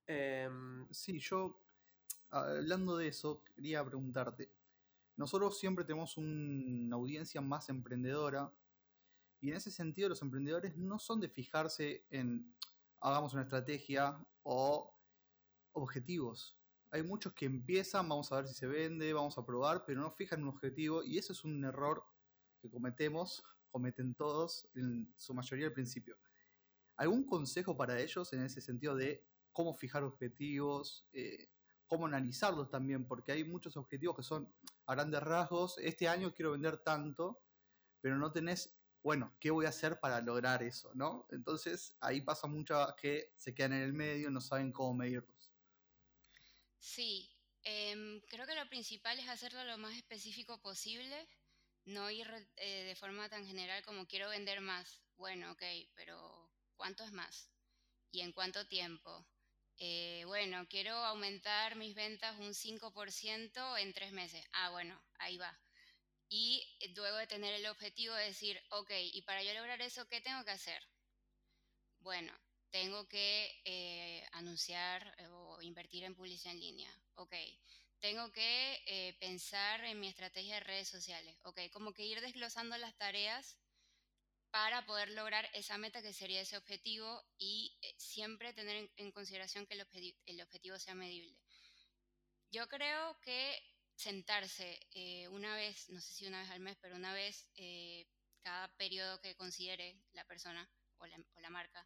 Em, 0.07 0.87
sí, 0.91 1.21
yo, 1.21 1.63
hablando 2.31 2.97
de 2.97 3.09
eso, 3.09 3.45
quería 3.45 3.85
preguntarte. 3.85 4.53
Nosotros 5.17 5.57
siempre 5.57 5.85
tenemos 5.85 6.17
una 6.17 6.97
audiencia 6.97 7.41
más 7.41 7.69
emprendedora 7.69 8.53
y 9.41 9.51
en 9.51 9.57
ese 9.57 9.71
sentido 9.71 10.09
los 10.09 10.21
emprendedores 10.21 10.77
no 10.77 10.99
son 10.99 11.21
de 11.21 11.29
fijarse 11.29 12.05
en 12.11 12.57
hagamos 13.01 13.35
una 13.35 13.43
estrategia 13.43 14.19
o 14.43 14.93
objetivos 15.73 16.59
hay 16.95 17.03
muchos 17.03 17.33
que 17.33 17.45
empiezan, 17.45 18.09
vamos 18.09 18.31
a 18.31 18.37
ver 18.37 18.47
si 18.47 18.55
se 18.55 18.69
vende, 18.69 19.13
vamos 19.13 19.37
a 19.37 19.45
probar, 19.45 19.85
pero 19.85 20.01
no 20.01 20.13
fijan 20.13 20.45
un 20.45 20.51
objetivo 20.51 21.03
y 21.03 21.19
eso 21.19 21.33
es 21.33 21.45
un 21.45 21.65
error 21.65 22.05
que 22.61 22.71
cometemos, 22.71 23.43
cometen 23.69 24.15
todos, 24.15 24.69
en 24.77 25.13
su 25.17 25.35
mayoría 25.35 25.67
al 25.67 25.73
principio. 25.73 26.17
¿Algún 26.97 27.27
consejo 27.27 27.77
para 27.77 27.99
ellos 27.99 28.33
en 28.33 28.45
ese 28.45 28.61
sentido 28.61 28.95
de 28.95 29.27
cómo 29.51 29.75
fijar 29.75 30.05
objetivos, 30.05 31.05
eh, 31.13 31.49
cómo 31.89 32.07
analizarlos 32.07 32.71
también? 32.71 33.09
Porque 33.09 33.33
hay 33.33 33.43
muchos 33.43 33.77
objetivos 33.77 34.15
que 34.15 34.23
son 34.23 34.55
a 34.87 34.95
grandes 34.95 35.21
rasgos, 35.21 35.79
este 35.79 36.07
año 36.07 36.33
quiero 36.33 36.53
vender 36.53 36.79
tanto, 36.79 37.43
pero 38.01 38.17
no 38.17 38.31
tenés, 38.31 38.79
bueno, 39.03 39.35
¿qué 39.41 39.51
voy 39.51 39.67
a 39.67 39.71
hacer 39.71 39.99
para 39.99 40.21
lograr 40.21 40.63
eso? 40.63 40.93
¿no? 40.95 41.27
Entonces 41.33 41.97
ahí 41.99 42.21
pasa 42.21 42.47
mucho 42.47 42.77
que 42.97 43.33
se 43.37 43.53
quedan 43.53 43.73
en 43.73 43.83
el 43.83 43.93
medio, 43.93 44.31
no 44.31 44.41
saben 44.41 44.71
cómo 44.71 44.95
medirlos. 44.95 45.34
Sí, 46.95 47.13
em, 47.65 48.21
creo 48.31 48.47
que 48.47 48.55
lo 48.55 48.69
principal 48.69 49.19
es 49.19 49.29
hacerlo 49.29 49.65
lo 49.65 49.77
más 49.79 49.97
específico 49.97 50.61
posible, 50.61 51.29
no 51.85 52.11
ir 52.11 52.29
eh, 52.57 52.85
de 52.85 52.97
forma 52.97 53.29
tan 53.29 53.47
general 53.47 53.83
como 53.85 54.07
quiero 54.07 54.29
vender 54.31 54.61
más. 54.61 55.03
Bueno, 55.17 55.53
ok, 55.53 55.63
pero 55.95 56.17
¿cuánto 56.77 57.05
es 57.05 57.13
más? 57.13 57.51
¿Y 58.13 58.21
en 58.21 58.33
cuánto 58.33 58.67
tiempo? 58.69 59.27
Eh, 59.79 60.25
bueno, 60.27 60.67
quiero 60.69 60.95
aumentar 60.97 61.77
mis 61.77 61.95
ventas 61.95 62.39
un 62.39 62.55
5% 62.55 63.77
en 63.79 63.93
tres 63.95 64.13
meses. 64.13 64.45
Ah, 64.53 64.71
bueno, 64.71 65.03
ahí 65.19 65.37
va. 65.39 65.59
Y 66.29 66.63
eh, 66.81 66.93
luego 66.97 67.19
de 67.19 67.27
tener 67.29 67.55
el 67.55 67.67
objetivo 67.67 68.15
de 68.15 68.27
decir, 68.27 68.61
ok, 68.71 68.91
y 69.15 69.23
para 69.23 69.43
yo 69.45 69.55
lograr 69.55 69.83
eso, 69.83 70.09
¿qué 70.09 70.21
tengo 70.21 70.45
que 70.45 70.53
hacer? 70.53 70.83
Bueno, 71.99 72.33
tengo 72.71 73.09
que 73.09 73.51
eh, 73.65 74.25
anunciar 74.33 75.15
eh, 75.19 75.27
o 75.29 75.44
invertir 75.65 76.05
en 76.05 76.15
publicidad 76.15 76.55
en 76.55 76.61
línea. 76.61 77.01
Ok, 77.17 77.35
tengo 78.01 78.31
que 78.33 78.83
eh, 78.87 79.17
pensar 79.19 79.85
en 79.85 79.99
mi 79.99 80.09
estrategia 80.09 80.55
de 80.55 80.61
redes 80.61 80.89
sociales. 80.89 81.37
Ok, 81.43 81.61
como 81.73 81.93
que 81.93 82.05
ir 82.05 82.21
desglosando 82.21 82.77
las 82.77 82.97
tareas 82.97 83.57
para 84.51 84.85
poder 84.87 85.11
lograr 85.11 85.49
esa 85.55 85.79
meta 85.79 86.03
que 86.03 86.13
sería 86.13 86.41
ese 86.41 86.57
objetivo 86.57 87.25
y 87.39 87.77
siempre 87.97 88.53
tener 88.53 88.91
en, 88.97 89.11
consideración 89.11 89.67
que 89.67 89.75
el, 89.75 90.41
objetivo 90.43 90.79
sea 90.79 90.95
medible. 90.95 91.37
Yo 92.51 92.69
creo 92.69 93.19
que 93.21 93.61
sentarse 93.97 94.79
una 95.31 95.57
vez, 95.57 95.89
no 95.89 96.01
sé 96.01 96.15
si 96.15 96.27
una 96.27 96.41
vez 96.41 96.51
al 96.51 96.61
mes, 96.61 96.77
pero 96.81 96.95
una 96.95 97.13
vez 97.13 97.51
cada 98.43 98.69
periodo 98.77 99.21
que 99.21 99.35
considere 99.35 99.99
la 100.13 100.25
persona 100.25 100.71
o 100.99 101.07
la 101.07 101.51
marca, 101.51 101.85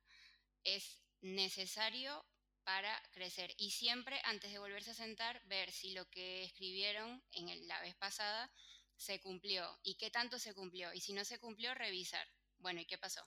es 0.64 1.00
necesario 1.20 2.24
para 2.68 3.02
crecer. 3.12 3.54
Y 3.56 3.70
siempre 3.70 4.20
antes 4.24 4.52
de 4.52 4.58
volverse 4.58 4.90
a 4.90 4.94
sentar, 4.94 5.40
ver 5.46 5.72
si 5.72 5.92
lo 5.92 6.04
que 6.10 6.44
escribieron 6.44 7.24
en 7.32 7.66
la 7.66 7.80
vez 7.80 7.94
pasada 7.94 8.52
se 8.94 9.22
cumplió 9.22 9.80
y 9.82 9.94
qué 9.94 10.10
tanto 10.10 10.38
se 10.38 10.52
cumplió. 10.52 10.92
Y 10.92 11.00
si 11.00 11.14
no 11.14 11.24
se 11.24 11.38
cumplió, 11.38 11.72
revisar. 11.74 12.28
Bueno, 12.58 12.82
¿y 12.82 12.84
qué 12.84 12.98
pasó? 12.98 13.26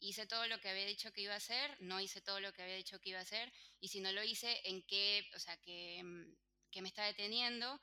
Hice 0.00 0.26
todo 0.26 0.48
lo 0.48 0.58
que 0.58 0.70
había 0.70 0.86
dicho 0.86 1.12
que 1.12 1.20
iba 1.20 1.34
a 1.34 1.36
hacer, 1.36 1.76
no 1.82 2.00
hice 2.00 2.20
todo 2.20 2.40
lo 2.40 2.52
que 2.52 2.62
había 2.62 2.74
dicho 2.74 2.98
que 2.98 3.10
iba 3.10 3.20
a 3.20 3.22
hacer, 3.22 3.52
y 3.78 3.90
si 3.90 4.00
no 4.00 4.10
lo 4.10 4.24
hice, 4.24 4.60
¿en 4.64 4.82
qué, 4.82 5.24
o 5.36 5.38
sea, 5.38 5.56
qué, 5.58 6.02
mm, 6.02 6.34
qué 6.72 6.82
me 6.82 6.88
está 6.88 7.04
deteniendo? 7.04 7.80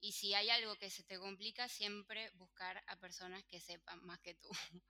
Y 0.00 0.12
si 0.12 0.32
hay 0.32 0.48
algo 0.48 0.74
que 0.76 0.88
se 0.88 1.04
te 1.04 1.18
complica, 1.18 1.68
siempre 1.68 2.30
buscar 2.30 2.82
a 2.86 2.98
personas 2.98 3.44
que 3.44 3.60
sepan 3.60 4.02
más 4.06 4.18
que 4.20 4.36
tú. 4.36 4.48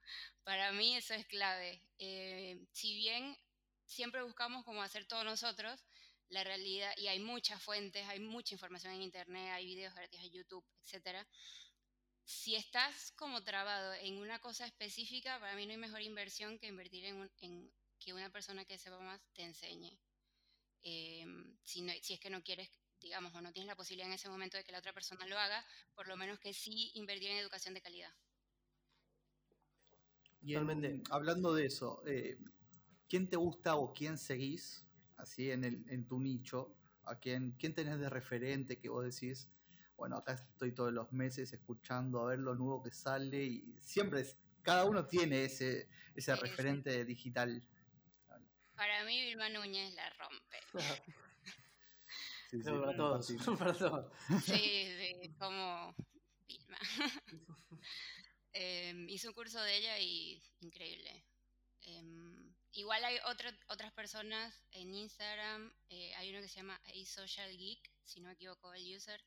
Para 0.45 0.71
mí 0.71 0.95
eso 0.95 1.13
es 1.13 1.25
clave. 1.25 1.83
Eh, 1.97 2.57
si 2.71 2.95
bien 2.95 3.35
siempre 3.91 4.23
buscamos 4.23 4.63
como 4.63 4.81
hacer 4.81 5.05
todos 5.05 5.25
nosotros, 5.25 5.83
la 6.29 6.43
realidad, 6.43 6.93
y 6.97 7.07
hay 7.07 7.19
muchas 7.19 7.61
fuentes, 7.61 8.07
hay 8.07 8.19
mucha 8.19 8.55
información 8.55 8.93
en 8.93 9.01
Internet, 9.01 9.49
hay 9.51 9.65
videos 9.65 9.93
gratis 9.93 10.21
en 10.21 10.31
YouTube, 10.31 10.63
etc. 10.83 11.27
Si 12.23 12.55
estás 12.55 13.11
como 13.11 13.43
trabado 13.43 13.93
en 13.95 14.17
una 14.17 14.39
cosa 14.39 14.65
específica, 14.65 15.39
para 15.39 15.55
mí 15.55 15.65
no 15.65 15.73
hay 15.73 15.77
mejor 15.77 16.01
inversión 16.01 16.57
que 16.57 16.67
invertir 16.67 17.05
en, 17.05 17.29
en 17.41 17.71
que 17.99 18.13
una 18.13 18.29
persona 18.29 18.63
que 18.65 18.77
sepa 18.77 18.99
más 18.99 19.21
te 19.33 19.43
enseñe. 19.43 19.99
Eh, 20.83 21.25
si, 21.63 21.87
si 22.01 22.13
es 22.13 22.19
que 22.19 22.29
no 22.29 22.41
quieres 22.41 22.69
digamos, 23.01 23.33
o 23.33 23.41
no 23.41 23.51
tienes 23.51 23.67
la 23.67 23.75
posibilidad 23.75 24.07
en 24.07 24.13
ese 24.13 24.29
momento 24.29 24.57
de 24.57 24.63
que 24.63 24.71
la 24.71 24.77
otra 24.77 24.93
persona 24.93 25.25
lo 25.25 25.37
haga, 25.37 25.65
por 25.95 26.07
lo 26.07 26.15
menos 26.15 26.39
que 26.39 26.53
sí 26.53 26.91
invertir 26.93 27.31
en 27.31 27.37
educación 27.37 27.73
de 27.73 27.81
calidad. 27.81 28.13
Y 30.43 30.55
hablando 30.55 31.53
de 31.53 31.65
eso, 31.65 32.03
eh, 32.05 32.37
¿quién 33.11 33.29
te 33.29 33.35
gusta 33.35 33.75
o 33.75 33.93
quién 33.93 34.17
seguís 34.17 34.87
así 35.17 35.51
en, 35.51 35.65
el, 35.65 35.83
en 35.89 36.07
tu 36.07 36.17
nicho? 36.17 36.73
¿A 37.03 37.19
quién, 37.19 37.57
quién 37.59 37.75
tenés 37.75 37.99
de 37.99 38.09
referente 38.09 38.79
que 38.79 38.87
vos 38.87 39.03
decís, 39.03 39.51
bueno, 39.97 40.15
acá 40.15 40.31
estoy 40.31 40.71
todos 40.71 40.93
los 40.93 41.11
meses 41.11 41.51
escuchando 41.51 42.21
a 42.21 42.27
ver 42.27 42.39
lo 42.39 42.55
nuevo 42.55 42.81
que 42.81 42.91
sale 42.91 43.43
y 43.43 43.77
siempre, 43.81 44.25
cada 44.61 44.85
uno 44.85 45.07
tiene 45.07 45.43
ese, 45.43 45.89
ese 46.15 46.33
referente 46.37 47.03
digital. 47.03 47.61
Para 48.75 49.03
mí 49.03 49.21
Vilma 49.25 49.49
Núñez 49.49 49.93
la 49.93 50.09
rompe. 50.11 50.57
Sí, 52.49 52.61
para, 52.63 52.93
todos, 52.97 53.33
para 53.57 53.73
todos. 53.73 54.11
Sí, 54.43 54.85
sí, 54.97 55.33
como 55.39 55.95
Vilma. 56.47 56.77
Em, 58.53 59.07
hice 59.07 59.29
un 59.29 59.33
curso 59.33 59.61
de 59.61 59.77
ella 59.77 59.97
y 59.99 60.43
increíble. 60.59 61.25
Em, 61.83 62.40
igual 62.73 63.03
hay 63.03 63.17
otras 63.67 63.91
personas 63.93 64.53
en 64.71 64.93
Instagram, 64.93 65.73
eh, 65.89 66.13
hay 66.15 66.29
uno 66.31 66.41
que 66.41 66.47
se 66.47 66.57
llama 66.57 66.79
Social 67.05 67.55
Geek, 67.57 67.91
si 68.03 68.19
no 68.21 68.27
me 68.27 68.33
equivoco 68.33 68.73
el 68.73 68.95
user, 68.95 69.21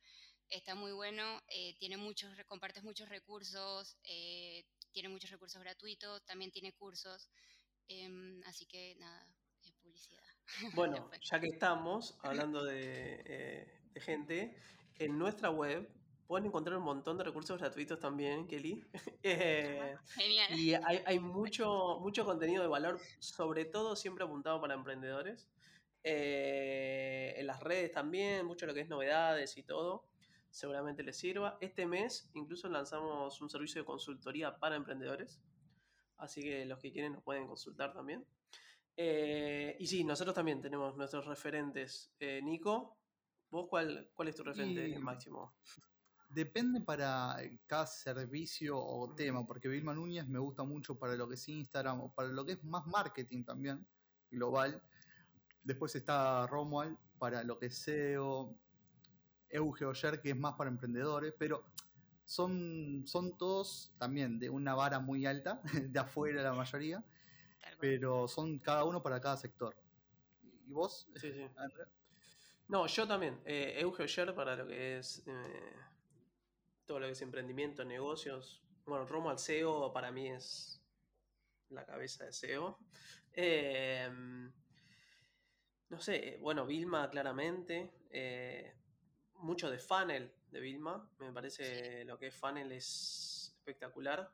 está 0.48 0.74
muy 0.74 0.92
bueno, 0.92 1.42
eh, 1.48 1.74
tiene 1.78 1.96
muchos, 1.96 2.30
compartes 2.46 2.84
muchos 2.84 3.08
recursos, 3.08 3.96
eh, 4.04 4.64
tiene 4.92 5.08
muchos 5.08 5.30
recursos 5.30 5.60
gratuitos, 5.60 6.24
también 6.24 6.50
tiene 6.50 6.72
cursos, 6.72 7.28
em, 7.88 8.42
así 8.44 8.66
que 8.66 8.94
nada, 8.96 9.26
publicidad. 9.80 10.22
Bueno, 10.74 11.10
ya 11.22 11.40
que 11.40 11.48
estamos 11.48 12.16
hablando 12.22 12.64
de, 12.64 13.90
gente, 13.96 14.56
en 14.98 15.18
nuestra 15.18 15.50
web 15.50 15.88
pueden 16.26 16.46
encontrar 16.46 16.76
un 16.78 16.84
montón 16.84 17.18
de 17.18 17.24
recursos 17.24 17.58
gratuitos 17.58 17.98
también, 17.98 18.46
Kelly. 18.46 18.84
Eh, 19.22 19.96
Genial. 20.08 20.58
Y 20.58 20.74
hay, 20.74 21.18
mucho, 21.20 21.98
mucho 22.00 22.24
contenido 22.24 22.62
de 22.62 22.68
valor, 22.68 22.98
sobre 23.18 23.64
todo 23.64 23.96
siempre 23.96 24.24
apuntado 24.24 24.60
para 24.60 24.74
emprendedores. 24.74 25.48
Eh, 26.02 27.34
en 27.36 27.46
las 27.46 27.60
redes 27.62 27.92
también, 27.92 28.44
mucho 28.44 28.66
lo 28.66 28.74
que 28.74 28.80
es 28.80 28.88
novedades 28.88 29.56
y 29.56 29.62
todo. 29.62 30.04
Seguramente 30.50 31.02
les 31.02 31.16
sirva. 31.16 31.56
Este 31.60 31.86
mes 31.86 32.30
incluso 32.34 32.68
lanzamos 32.68 33.40
un 33.40 33.48
servicio 33.48 33.80
de 33.80 33.86
consultoría 33.86 34.56
para 34.58 34.76
emprendedores 34.76 35.40
Así 36.18 36.42
que 36.42 36.64
los 36.64 36.78
que 36.78 36.92
quieren 36.92 37.12
nos 37.12 37.22
pueden 37.22 37.46
consultar 37.46 37.92
también. 37.92 38.24
Eh, 38.96 39.76
y 39.78 39.86
sí, 39.86 40.04
nosotros 40.04 40.34
también 40.34 40.60
tenemos 40.60 40.96
nuestros 40.96 41.26
referentes. 41.26 42.12
Eh, 42.20 42.40
Nico, 42.42 42.96
¿vos 43.50 43.66
cuál, 43.68 44.10
cuál 44.14 44.28
es 44.28 44.36
tu 44.36 44.42
referente 44.42 44.98
máximo? 44.98 45.54
Depende 46.34 46.80
para 46.80 47.36
cada 47.64 47.86
servicio 47.86 48.76
o 48.76 49.14
tema, 49.14 49.46
porque 49.46 49.68
Vilma 49.68 49.94
Núñez 49.94 50.26
me 50.26 50.40
gusta 50.40 50.64
mucho 50.64 50.98
para 50.98 51.14
lo 51.14 51.28
que 51.28 51.36
es 51.36 51.48
Instagram 51.48 52.00
o 52.00 52.12
para 52.12 52.28
lo 52.28 52.44
que 52.44 52.52
es 52.52 52.64
más 52.64 52.84
marketing 52.86 53.44
también, 53.44 53.86
global. 54.32 54.82
Después 55.62 55.94
está 55.94 56.44
Romuald 56.48 56.98
para 57.20 57.44
lo 57.44 57.56
que 57.56 57.66
es 57.66 57.78
SEO, 57.78 58.52
Euge 59.48 59.84
Oyer, 59.84 60.20
que 60.20 60.30
es 60.30 60.36
más 60.36 60.54
para 60.54 60.70
emprendedores, 60.70 61.32
pero 61.38 61.64
son, 62.24 63.04
son 63.06 63.38
todos 63.38 63.94
también 63.96 64.40
de 64.40 64.50
una 64.50 64.74
vara 64.74 64.98
muy 64.98 65.26
alta, 65.26 65.62
de 65.88 65.98
afuera 66.00 66.42
la 66.42 66.52
mayoría, 66.52 67.04
pero 67.78 68.26
son 68.26 68.58
cada 68.58 68.82
uno 68.82 69.00
para 69.04 69.20
cada 69.20 69.36
sector. 69.36 69.76
¿Y 70.66 70.72
vos? 70.72 71.06
Sí, 71.14 71.32
sí. 71.32 71.46
No, 72.66 72.88
yo 72.88 73.06
también. 73.06 73.40
Eh, 73.44 73.76
Euge 73.78 74.02
Oyer 74.02 74.34
para 74.34 74.56
lo 74.56 74.66
que 74.66 74.98
es 74.98 75.22
eh, 75.28 75.93
todo 76.86 77.00
lo 77.00 77.06
que 77.06 77.12
es 77.12 77.22
emprendimiento, 77.22 77.84
negocios. 77.84 78.62
Bueno, 78.86 79.06
Romo 79.06 79.30
al 79.30 79.38
SEO 79.38 79.92
para 79.92 80.10
mí 80.12 80.28
es 80.28 80.82
la 81.70 81.84
cabeza 81.86 82.24
de 82.24 82.32
SEO. 82.32 82.78
Em, 83.32 84.52
no 85.88 86.00
sé, 86.00 86.38
bueno, 86.40 86.66
Vilma 86.66 87.08
claramente. 87.10 87.90
Eh, 88.10 88.74
mucho 89.36 89.70
de 89.70 89.78
funnel 89.78 90.32
de 90.50 90.60
Vilma. 90.60 91.10
Me 91.18 91.32
parece 91.32 92.04
lo 92.04 92.18
que 92.18 92.28
es 92.28 92.34
funnel 92.34 92.72
es 92.72 93.54
espectacular. 93.56 94.30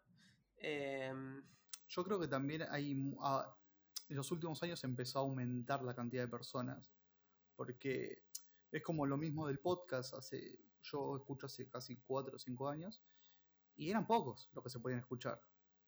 Em, 0.56 1.42
Yo 1.88 2.04
creo 2.04 2.20
que 2.20 2.28
también 2.28 2.62
hay. 2.70 2.92
en 2.92 4.16
los 4.16 4.30
últimos 4.32 4.62
años 4.62 4.82
empezó 4.84 5.20
a 5.20 5.22
aumentar 5.22 5.82
la 5.82 5.94
cantidad 5.94 6.22
de 6.24 6.28
personas. 6.28 6.92
Porque 7.54 8.22
es 8.72 8.82
como 8.82 9.06
lo 9.06 9.16
mismo 9.16 9.46
del 9.46 9.60
podcast. 9.60 10.14
Hace 10.14 10.58
yo 10.82 11.16
escucho 11.16 11.46
hace 11.46 11.68
casi 11.68 11.96
4 11.96 12.36
o 12.36 12.38
5 12.38 12.68
años, 12.68 13.02
y 13.76 13.90
eran 13.90 14.06
pocos 14.06 14.48
los 14.52 14.62
que 14.62 14.70
se 14.70 14.80
podían 14.80 15.00
escuchar. 15.00 15.42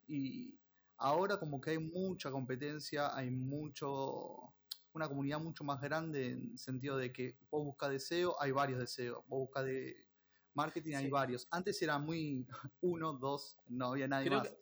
Y 0.07 0.59
ahora 0.96 1.38
como 1.38 1.61
que 1.61 1.70
hay 1.70 1.78
mucha 1.78 2.31
competencia, 2.31 3.14
hay 3.14 3.31
mucho, 3.31 4.55
una 4.92 5.09
comunidad 5.09 5.40
mucho 5.40 5.64
más 5.64 5.81
grande 5.81 6.31
en 6.31 6.59
sentido 6.59 6.96
de 6.96 7.12
que 7.12 7.37
vos 7.50 7.64
buscas 7.64 7.90
deseo, 7.90 8.40
hay 8.40 8.52
varios 8.52 8.78
deseos, 8.78 9.24
vos 9.26 9.40
buscas 9.40 9.64
de 9.64 10.07
marketing, 10.55 10.94
hay 10.94 11.11
varios. 11.11 11.46
Antes 11.50 11.81
era 11.83 11.98
muy 11.98 12.46
uno, 12.81 13.12
dos, 13.12 13.59
no 13.66 13.88
había 13.88 14.09
nadie 14.09 14.31
más. 14.31 14.55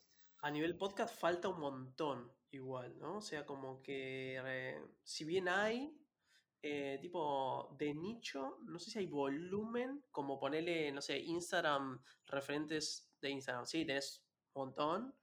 a 0.43 0.51
nivel 0.51 0.77
podcast 0.77 1.15
falta 1.19 1.49
un 1.49 1.61
montón 1.61 2.33
igual, 2.51 2.99
¿no? 2.99 3.19
O 3.19 3.23
sea, 3.23 3.47
como 3.47 3.83
que 3.83 4.41
eh, 4.45 4.83
si 5.05 5.25
bien 5.25 5.49
hay, 5.49 5.97
eh, 6.63 6.99
tipo 7.01 7.75
de 7.79 7.95
nicho, 7.95 8.59
no 8.67 8.79
sé 8.79 8.91
si 8.91 8.99
hay 8.99 9.07
volumen, 9.07 10.05
como 10.11 10.39
ponerle, 10.39 10.93
no 10.93 11.01
sé, 11.01 11.19
Instagram, 11.19 12.03
referentes 12.27 13.11
de 13.21 13.31
Instagram, 13.31 13.65
sí, 13.65 13.87
tenés 13.87 14.23
un 14.53 14.67
montón, 14.67 15.15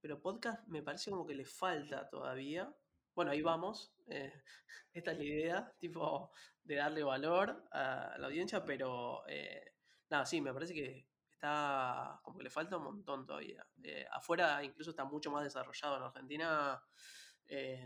pero 0.00 0.20
podcast 0.20 0.66
me 0.66 0.82
parece 0.82 1.10
como 1.10 1.24
que 1.24 1.34
le 1.36 1.44
falta 1.44 2.08
todavía. 2.08 2.74
Bueno, 3.14 3.30
ahí 3.30 3.42
vamos, 3.42 3.94
eh, 4.08 4.32
esta 4.92 5.12
es 5.12 5.18
la 5.18 5.24
idea, 5.24 5.72
tipo, 5.78 6.32
de 6.64 6.74
darle 6.76 7.04
valor 7.04 7.64
a 7.70 8.16
la 8.18 8.26
audiencia, 8.26 8.64
pero 8.64 9.22
eh, 9.28 9.74
nada, 10.10 10.26
sí, 10.26 10.40
me 10.40 10.52
parece 10.52 10.74
que 10.74 11.06
está 11.30 12.20
como 12.24 12.38
que 12.38 12.44
le 12.44 12.50
falta 12.50 12.76
un 12.76 12.84
montón 12.84 13.24
todavía. 13.24 13.64
afuera 14.10 14.64
incluso 14.64 14.90
está 14.90 15.04
mucho 15.04 15.30
más 15.30 15.44
desarrollado, 15.44 15.96
en 15.96 16.02
Argentina 16.02 16.82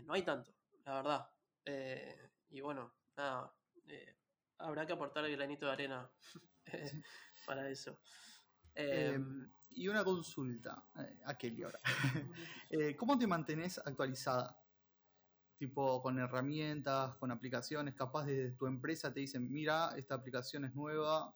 no 0.05 0.13
hay 0.13 0.23
tanto, 0.23 0.51
la 0.85 0.93
verdad. 0.95 1.29
Y 2.49 2.61
bueno, 2.61 2.93
nada, 3.15 3.53
eh, 3.87 4.15
habrá 4.57 4.85
que 4.85 4.93
aportar 4.93 5.25
el 5.25 5.35
granito 5.35 5.65
de 5.65 5.71
arena 5.71 6.09
eh, 6.73 7.01
para 7.45 7.69
eso. 7.69 7.99
Em, 8.75 9.15
em, 9.15 9.51
y 9.71 9.87
una 9.87 10.03
consulta, 10.03 10.83
eh, 10.99 11.19
a 11.25 11.37
Kelly 11.37 11.63
ahora. 11.63 11.79
¿Cómo 12.97 13.17
te 13.17 13.27
mantenés 13.27 13.79
actualizada? 13.79 14.57
Tipo, 15.57 16.01
con 16.01 16.19
herramientas, 16.19 17.15
con 17.17 17.31
aplicaciones, 17.31 17.95
capaz 17.95 18.25
de 18.25 18.51
tu 18.51 18.67
empresa 18.67 19.11
te 19.11 19.21
dicen, 19.21 19.51
mira, 19.51 19.97
esta 19.97 20.13
aplicación 20.15 20.65
es 20.65 20.75
nueva, 20.75 21.35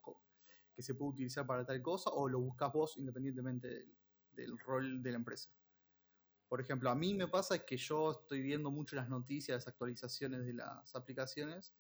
que 0.76 0.84
se 0.84 0.93
puede 0.93 1.12
utilizar 1.13 1.45
para 1.47 1.65
tal 1.65 1.82
cosa, 1.82 2.12
o 2.12 2.30
lo 2.30 2.39
buscas 2.39 2.71
vos 2.71 2.97
independientemente 2.97 3.88
del 4.32 4.60
rol 4.60 5.02
de 5.02 5.12
la 5.12 5.17
empresa. 5.17 5.50
Por 6.52 6.60
ejemplo, 6.60 6.90
a 6.90 6.96
mí 6.96 7.14
me 7.14 7.30
pasa 7.30 7.66
que 7.66 7.78
yo 7.78 8.12
estoy 8.12 8.42
viendo 8.42 8.70
mucho 8.72 8.98
las 8.98 9.08
noticias, 9.08 9.56
las 9.56 9.68
actualizaciones 9.70 10.46
de 10.46 10.52
las 10.52 10.94
aplicaciones, 10.98 11.74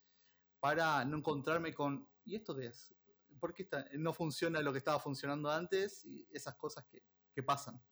para 0.61 1.03
no 1.03 1.17
encontrarme 1.17 1.73
con, 1.73 2.09
¿y 2.23 2.37
esto 2.37 2.55
qué 2.55 2.67
es? 2.67 2.95
¿Por 3.37 3.53
qué 3.53 3.67
no 3.97 4.13
funciona 4.13 4.61
lo 4.61 4.71
que 4.71 4.77
estaba 4.77 4.97
funcionando 4.97 5.51
antes? 5.51 6.05
Y 6.05 6.25
esas 6.31 6.55
cosas 6.55 6.85
que, 6.85 7.43
pasan. 7.43 7.83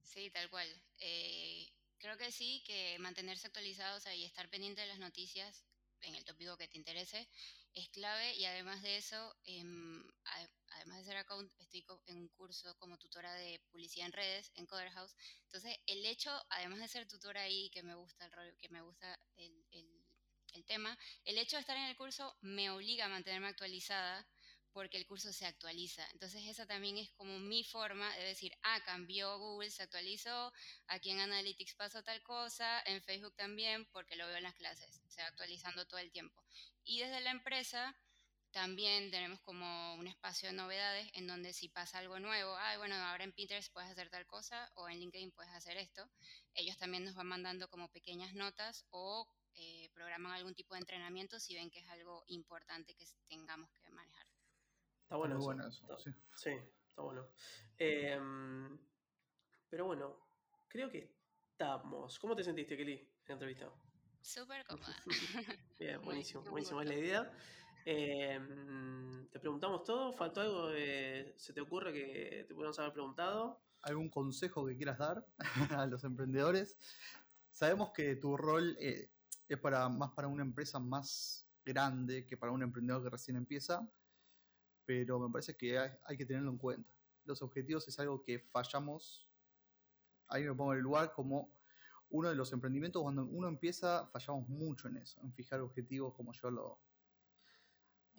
Sí, 0.00 0.30
tal 0.30 0.48
cual. 0.48 0.66
Eh, 0.96 1.68
creo 1.98 2.16
que 2.16 2.32
sí, 2.32 2.62
que 2.66 2.96
mantenerse 3.00 3.46
actualizados 3.46 4.06
y 4.16 4.24
estar 4.24 4.48
pendiente 4.48 4.80
de 4.80 4.86
las 4.86 5.00
noticias 5.00 5.66
en 6.00 6.14
el 6.14 6.24
tópico 6.24 6.56
que 6.56 6.68
te 6.68 6.78
interese 6.78 7.28
es 7.74 7.90
clave 7.90 8.34
y 8.34 8.46
además 8.46 8.80
de 8.80 8.96
eso, 8.96 9.36
em, 9.44 10.02
además 10.70 10.98
de 10.98 11.04
ser 11.04 11.16
account, 11.16 11.52
estoy 11.58 11.84
en 12.06 12.18
un 12.18 12.28
curso 12.28 12.76
como 12.78 12.98
tutora 12.98 13.34
de 13.34 13.60
publicidad 13.70 14.06
en 14.06 14.12
redes 14.12 14.50
en 14.54 14.66
Coder 14.66 14.90
House. 14.90 15.14
Entonces, 15.44 15.76
el 15.86 16.04
hecho, 16.06 16.30
además 16.50 16.80
de 16.80 16.88
ser 16.88 17.08
tutora 17.08 17.42
ahí, 17.42 17.70
que 17.70 17.82
me 17.82 17.94
gusta 17.94 18.24
el 18.24 18.32
rol, 18.32 18.56
que 18.58 18.68
me 18.68 18.82
gusta 18.82 19.18
el, 19.36 19.66
el, 19.70 20.06
el 20.54 20.64
tema, 20.64 20.98
el 21.24 21.38
hecho 21.38 21.56
de 21.56 21.60
estar 21.60 21.76
en 21.76 21.84
el 21.84 21.96
curso 21.96 22.36
me 22.40 22.70
obliga 22.70 23.06
a 23.06 23.08
mantenerme 23.08 23.48
actualizada 23.48 24.26
porque 24.72 24.96
el 24.96 25.06
curso 25.06 25.32
se 25.32 25.46
actualiza. 25.46 26.06
Entonces 26.12 26.44
esa 26.46 26.66
también 26.66 26.98
es 26.98 27.10
como 27.12 27.38
mi 27.38 27.64
forma 27.64 28.14
de 28.16 28.24
decir, 28.24 28.52
ah, 28.62 28.80
cambió 28.84 29.38
Google, 29.38 29.70
se 29.70 29.82
actualizó, 29.82 30.52
aquí 30.86 31.10
en 31.10 31.20
Analytics 31.20 31.74
pasó 31.74 32.02
tal 32.02 32.22
cosa, 32.22 32.80
en 32.86 33.02
Facebook 33.02 33.34
también, 33.34 33.86
porque 33.86 34.16
lo 34.16 34.26
veo 34.26 34.36
en 34.36 34.44
las 34.44 34.54
clases, 34.54 35.00
se 35.08 35.20
va 35.20 35.28
actualizando 35.28 35.86
todo 35.86 35.98
el 35.98 36.12
tiempo. 36.12 36.44
Y 36.84 37.00
desde 37.00 37.20
la 37.20 37.30
empresa 37.30 37.96
también 38.58 39.08
tenemos 39.12 39.40
como 39.42 39.94
un 39.94 40.08
espacio 40.08 40.48
de 40.48 40.54
novedades 40.56 41.08
en 41.14 41.28
donde 41.28 41.52
si 41.52 41.68
pasa 41.68 41.98
algo 41.98 42.18
nuevo, 42.18 42.56
ah, 42.56 42.76
bueno, 42.76 42.96
ahora 42.96 43.22
en 43.22 43.30
Pinterest 43.30 43.72
puedes 43.72 43.88
hacer 43.88 44.10
tal 44.10 44.26
cosa 44.26 44.68
o 44.74 44.88
en 44.88 44.98
LinkedIn 44.98 45.30
puedes 45.30 45.52
hacer 45.52 45.76
esto, 45.76 46.10
ellos 46.54 46.76
también 46.76 47.04
nos 47.04 47.14
van 47.14 47.28
mandando 47.28 47.68
como 47.68 47.88
pequeñas 47.92 48.34
notas 48.34 48.84
o 48.90 49.28
eh, 49.54 49.88
programan 49.94 50.32
algún 50.32 50.56
tipo 50.56 50.74
de 50.74 50.80
entrenamiento 50.80 51.38
si 51.38 51.54
ven 51.54 51.70
que 51.70 51.78
es 51.78 51.88
algo 51.88 52.24
importante 52.26 52.96
que 52.96 53.04
tengamos 53.28 53.70
que 53.70 53.90
manejar. 53.90 54.26
Está 55.04 55.14
bueno, 55.14 55.68
eso. 55.68 55.96
sí. 56.34 56.50
está 56.50 57.02
bueno. 57.02 57.28
Em, 57.78 58.76
pero 59.68 59.86
bueno, 59.86 60.18
creo 60.66 60.90
que 60.90 61.14
estamos. 61.52 62.18
¿Cómo 62.18 62.34
te 62.34 62.42
sentiste, 62.42 62.76
Kelly, 62.76 62.94
en 62.94 63.28
la 63.28 63.34
entrevista? 63.34 63.72
Súper 64.20 64.64
cómoda. 64.66 64.96
Bien, 65.78 66.02
buenísimo, 66.02 66.42
buenísimo, 66.42 66.82
es 66.82 66.88
la 66.88 66.94
idea. 66.96 67.32
Em, 67.90 69.28
te 69.30 69.40
preguntamos 69.40 69.82
todo, 69.84 70.12
¿faltó 70.12 70.40
algo? 70.40 70.70
¿Se 71.36 71.52
te 71.54 71.60
ocurre 71.60 71.92
que 71.92 72.44
te 72.46 72.54
podemos 72.54 72.78
haber 72.78 72.92
preguntado? 72.92 73.62
¿Algún 73.82 74.10
consejo 74.10 74.66
que 74.66 74.76
quieras 74.76 74.98
dar 74.98 75.26
a 75.70 75.86
los 75.86 76.04
emprendedores? 76.04 76.76
Sabemos 77.50 77.92
que 77.92 78.16
tu 78.16 78.36
rol 78.36 78.76
eh, 78.80 79.10
es 79.48 79.58
para, 79.58 79.88
más 79.88 80.10
para 80.10 80.28
una 80.28 80.42
empresa 80.42 80.78
más 80.78 81.48
grande 81.64 82.26
que 82.26 82.36
para 82.36 82.52
un 82.52 82.62
emprendedor 82.62 83.02
que 83.02 83.10
recién 83.10 83.36
empieza 83.36 83.88
pero 84.88 85.20
me 85.20 85.30
parece 85.30 85.54
que 85.54 85.78
hay, 85.78 86.16
que 86.16 86.24
tenerlo 86.24 86.50
en 86.50 86.56
cuenta. 86.56 86.90
Los 87.26 87.42
objetivos 87.42 87.86
es 87.88 87.98
algo 87.98 88.22
que 88.22 88.38
fallamos, 88.38 89.28
ahí 90.28 90.44
me 90.44 90.54
pongo 90.54 90.72
en 90.72 90.78
el 90.78 90.82
lugar 90.82 91.12
como 91.12 91.50
uno 92.08 92.30
de 92.30 92.34
los 92.34 92.54
emprendimientos, 92.54 93.02
cuando 93.02 93.26
uno 93.26 93.48
empieza, 93.48 94.06
fallamos 94.06 94.48
mucho 94.48 94.88
en 94.88 94.96
eso, 94.96 95.20
en 95.20 95.34
fijar 95.34 95.60
objetivos 95.60 96.14
como 96.14 96.32
yo 96.32 96.50
lo... 96.50 96.80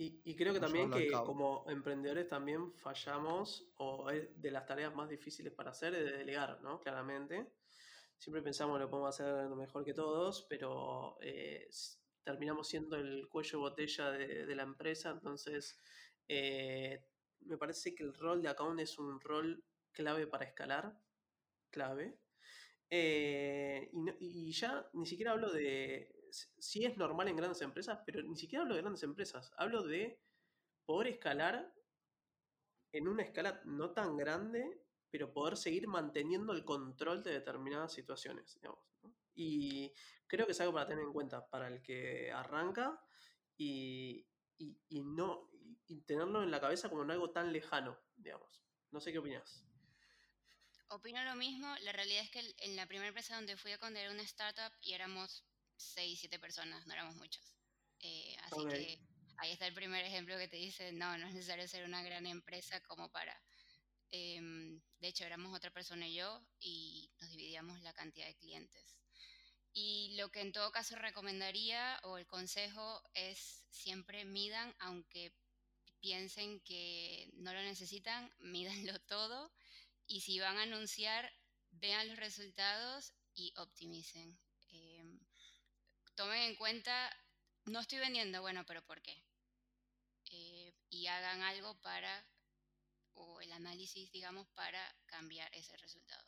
Y, 0.02 0.34
creo 0.38 0.54
que 0.54 0.62
también 0.62 0.90
que 0.90 1.12
como 1.12 1.66
emprendedores 1.68 2.30
también 2.30 2.72
fallamos, 2.72 3.70
o 3.76 4.10
es 4.10 4.42
de 4.42 4.50
las 4.50 4.66
tareas 4.66 4.96
más 4.96 5.10
difíciles 5.10 5.52
para 5.52 5.72
hacer, 5.72 5.94
es 5.94 6.06
de 6.06 6.18
delegar, 6.20 6.62
¿no? 6.62 6.80
Claramente. 6.80 7.52
Siempre 8.18 8.42
pensamos 8.42 8.78
que 8.78 8.84
lo 8.84 8.90
podemos 8.90 9.20
hacer 9.20 9.50
mejor 9.50 9.84
que 9.84 9.94
todos, 9.94 10.46
pero 10.50 11.18
eh, 11.22 11.68
terminamos 12.24 12.70
siendo 12.70 12.96
el 12.96 13.28
cuello 13.28 13.58
de 13.58 13.70
botella 13.70 14.12
de, 14.12 14.46
de 14.46 14.56
la 14.56 14.64
empresa, 14.64 15.10
entonces 15.10 15.78
eh, 16.30 17.04
me 17.42 17.58
parece 17.58 17.94
que 17.94 18.04
el 18.04 18.14
rol 18.14 18.42
de 18.42 18.48
account 18.48 18.80
es 18.80 18.98
un 19.00 19.20
rol 19.20 19.66
clave 19.92 20.28
para 20.28 20.46
escalar, 20.46 20.98
clave. 21.72 22.20
Eh, 22.90 23.92
y, 24.20 24.52
ya 24.52 24.90
ni 24.94 25.06
siquiera 25.06 25.32
hablo 25.32 25.52
de, 25.52 26.16
si 26.32 26.86
es 26.86 26.98
normal 26.98 27.28
en 27.28 27.36
grandes 27.36 27.62
empresas, 27.62 28.00
pero 28.06 28.22
ni 28.22 28.36
siquiera 28.36 28.64
hablo 28.64 28.76
de 28.76 28.82
grandes 28.82 29.04
empresas, 29.04 29.52
hablo 29.58 29.84
de 29.84 30.22
poder 30.86 31.08
escalar 31.08 31.74
en 32.92 33.08
una 33.08 33.24
escala 33.24 33.62
no 33.66 33.92
tan 33.92 34.18
grande 34.18 34.82
pero 35.12 35.34
poder 35.34 35.58
seguir 35.58 35.88
manteniendo 35.88 36.54
el 36.54 36.64
control 36.64 37.24
de 37.24 37.32
determinadas 37.32 37.94
situaciones. 37.94 38.60
Y 39.36 39.92
creo 40.28 40.46
que 40.46 40.52
es 40.52 40.62
algo 40.62 40.74
para 40.74 40.88
tener 40.88 41.04
en 41.04 41.14
cuenta 41.14 41.50
para 41.50 41.68
el 41.68 41.82
que 41.82 42.32
arranca 42.32 43.02
y, 43.58 44.28
no 44.90 45.50
y 45.88 46.02
tenerlo 46.02 46.44
en 46.44 46.52
la 46.52 46.62
cabeza 46.62 46.90
como 46.90 47.04
en 47.04 47.12
algo 47.12 47.32
tan 47.32 47.52
lejano, 47.52 47.98
digamos. 48.16 48.62
No 48.92 49.00
sé 49.00 49.12
qué 49.12 49.20
opinas. 49.20 49.66
Opino 50.90 51.24
lo 51.24 51.36
mismo. 51.36 51.68
La 51.82 51.92
realidad 51.92 52.24
es 52.24 52.32
que 52.32 52.56
en 52.66 52.76
la 52.76 52.88
primera 52.88 53.08
empresa 53.08 53.36
donde 53.36 53.58
fui 53.58 53.72
a 53.72 53.78
con 53.78 53.96
era 53.96 54.12
una 54.12 54.24
startup 54.24 54.76
y 54.82 54.94
éramos 54.94 55.44
6, 55.80 56.20
7 56.20 56.40
personas, 56.40 56.86
no 56.86 56.94
éramos 56.94 57.16
muchos. 57.16 57.54
Eh, 58.02 58.36
así 58.44 58.66
que 58.70 59.00
ahí 59.38 59.52
está 59.52 59.68
el 59.68 59.74
primer 59.74 60.06
ejemplo 60.06 60.38
que 60.38 60.48
te 60.48 60.58
dice, 60.58 60.92
no, 60.92 61.18
no 61.18 61.28
es 61.28 61.34
necesario 61.34 61.68
ser 61.68 61.86
una 61.86 62.04
gran 62.04 62.26
empresa 62.26 62.82
como 62.82 63.12
para... 63.12 63.42
Em, 64.12 64.82
de 65.00 65.08
hecho, 65.08 65.24
éramos 65.24 65.56
otra 65.56 65.72
persona 65.72 66.08
y 66.08 66.16
yo 66.16 66.42
y 66.60 67.12
nos 67.22 67.30
dividíamos 67.30 67.82
la 67.82 67.94
cantidad 67.94 68.26
de 68.26 68.36
clientes. 68.36 68.98
Y 69.72 70.16
lo 70.18 70.30
que 70.32 70.42
en 70.42 70.52
todo 70.52 70.72
caso 70.72 70.96
recomendaría 70.96 72.00
o 72.04 72.18
el 72.18 72.26
consejo 72.26 73.04
es 73.14 73.64
siempre 73.70 74.26
midan, 74.26 74.76
aunque 74.80 75.34
piensen 76.00 76.60
que 76.62 77.30
no 77.34 77.54
lo 77.54 77.62
necesitan, 77.62 78.34
mídanlo 78.40 79.00
todo 79.02 79.52
y 80.10 80.22
si 80.22 80.40
van 80.40 80.58
a 80.58 80.64
anunciar, 80.64 81.32
vean 81.70 82.08
los 82.08 82.18
resultados 82.18 83.14
y 83.36 83.54
optimicen. 83.58 84.40
Tomen 86.20 86.50
en 86.50 86.56
cuenta, 86.58 87.10
no 87.68 87.80
estoy 87.80 88.00
vendiendo, 88.00 88.42
bueno, 88.42 88.66
pero 88.68 88.82
¿por 88.82 89.02
qué? 89.02 89.24
Eh, 90.34 90.74
y 90.90 91.08
hagan 91.08 91.42
algo 91.44 91.80
para, 91.80 92.28
o 93.14 93.40
el 93.40 93.50
análisis, 93.54 94.12
digamos, 94.12 94.46
para 94.50 94.82
cambiar 95.06 95.50
ese 95.56 95.78
resultado. 95.78 96.28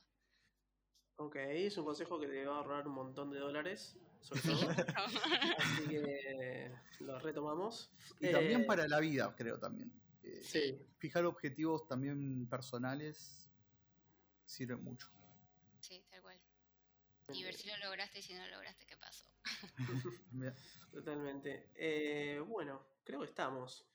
Ok, 1.17 1.35
es 1.35 1.77
un 1.77 1.83
consejo 1.83 2.17
que 2.21 2.27
te 2.27 2.45
va 2.45 2.55
a 2.55 2.57
ahorrar 2.59 2.87
un 2.87 2.93
montón 2.93 3.31
de 3.31 3.39
dólares, 3.39 3.97
sobre 4.21 4.41
todo. 4.43 4.69
Así 5.57 5.87
que 5.89 6.73
lo 7.01 7.19
retomamos. 7.19 7.91
Y 8.21 8.31
también 8.31 8.61
eh, 8.61 8.65
para 8.65 8.87
la 8.87 9.01
vida, 9.01 9.35
creo 9.35 9.59
también. 9.59 9.91
Eh, 10.23 10.41
sí. 10.41 10.87
Fijar 10.99 11.25
objetivos 11.25 11.85
también 11.85 12.47
personales 12.47 13.51
sirve 14.45 14.77
mucho. 14.77 15.09
Sí, 15.81 16.01
tal 16.09 16.21
cual. 16.21 16.39
Y 17.33 17.43
ver 17.43 17.53
si 17.55 17.67
lo 17.67 17.77
lograste 17.77 18.19
y 18.19 18.21
si 18.21 18.33
no 18.33 18.45
lo 18.45 18.55
lograste, 18.55 18.85
¿qué 18.85 18.97
pasó? 18.97 19.25
Totalmente. 20.91 21.71
Eh, 21.75 22.39
bueno, 22.47 22.85
creo 23.03 23.19
que 23.19 23.27
estamos 23.27 23.85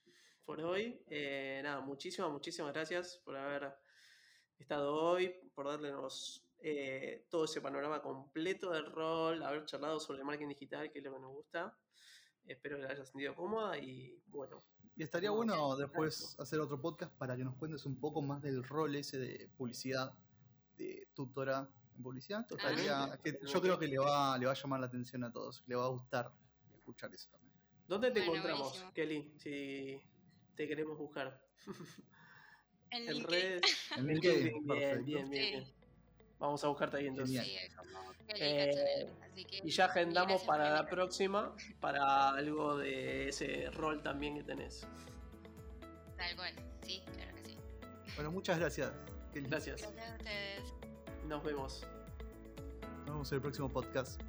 por 0.45 0.61
hoy. 0.61 1.05
nada, 1.63 1.81
muchísimas, 1.81 2.31
muchísimas 2.31 2.73
gracias 2.73 3.19
por 3.25 3.37
haber 3.37 3.75
estado 4.59 4.95
hoy, 4.95 5.35
por 5.55 5.67
darnos 5.67 6.47
eh, 6.59 7.27
todo 7.31 7.45
ese 7.45 7.61
panorama 7.61 8.01
completo 8.03 8.71
del 8.71 8.87
rol, 8.87 9.43
haber 9.43 9.65
charlado 9.67 10.01
sobre 10.01 10.21
el 10.21 10.25
marketing 10.25 10.49
digital, 10.49 10.91
que 10.91 10.99
es 10.99 11.05
lo 11.05 11.13
que 11.13 11.21
nos 11.21 11.33
gusta. 11.33 11.79
Espero 12.45 12.77
que 12.77 12.85
la 12.85 12.91
hayas 12.91 13.09
sentido 13.09 13.35
cómoda 13.35 13.79
y 13.79 14.21
bueno. 14.27 14.65
Y 14.95 15.03
estaría 15.03 15.31
bueno 15.31 15.77
después 15.77 16.37
hacer 16.39 16.59
otro 16.61 16.81
podcast 16.81 17.13
para 17.17 17.37
que 17.37 17.45
nos 17.45 17.57
cuentes 17.57 17.85
un 17.85 18.01
poco 18.01 18.23
más 18.23 18.41
del 18.41 18.65
rol 18.65 18.95
ese 18.95 19.19
de 19.19 19.49
publicidad, 19.57 20.15
de 20.77 21.09
tutora 21.15 21.71
en 21.97 22.03
publicidad. 22.03 22.47
Ah, 22.61 23.19
yo 23.47 23.61
creo 23.61 23.79
que 23.79 23.87
le 23.87 23.99
va, 23.99 24.39
le 24.39 24.47
va 24.47 24.53
a 24.53 24.55
llamar 24.55 24.81
la 24.81 24.87
atención 24.87 25.25
a 25.25 25.33
todos, 25.33 25.63
le 25.67 25.75
va 25.75 25.85
a 25.85 25.89
gustar 25.89 26.33
escuchar 26.75 27.13
eso 27.15 27.31
también. 27.31 27.53
¿Dónde 27.89 28.11
te 28.11 28.23
encontramos, 28.23 28.85
Kelly? 28.95 29.33
Si 29.39 30.01
te 30.55 30.69
queremos 30.69 30.99
buscar. 30.99 31.41
En, 32.89 33.09
en 33.09 33.25
redes. 33.25 33.63
En 33.97 34.07
LinkedIn. 34.07 34.65
Bien, 34.65 35.05
bien, 35.05 35.29
bien. 35.29 35.67
Vamos 36.39 36.63
a 36.63 36.69
buscarte 36.69 36.99
ahí 36.99 37.09
entonces. 37.09 37.45
Eh, 38.29 39.11
y 39.65 39.71
ya 39.71 39.87
agendamos 39.87 40.45
para 40.45 40.71
la 40.71 40.87
próxima, 40.87 41.53
para 41.81 42.31
algo 42.31 42.79
de 42.79 43.29
ese 43.29 43.71
rol 43.73 44.03
también 44.05 44.37
que 44.37 44.45
tenés. 44.45 44.87
Tal 46.17 46.37
cual, 46.37 46.55
sí, 46.83 47.03
claro 47.13 47.35
que 47.35 47.45
sí. 47.45 47.59
Bueno, 48.15 48.31
muchas 48.31 48.59
gracias. 48.61 48.93
Gracias. 49.35 49.83
Gracias 49.83 50.11
a 50.13 50.17
ustedes. 50.17 50.76
Nos 51.29 51.43
vemos. 51.43 51.87
Nos 52.99 53.07
vemos 53.07 53.33
en 53.33 53.37
el 53.37 53.43
próximo 53.43 53.69
podcast. 53.69 54.21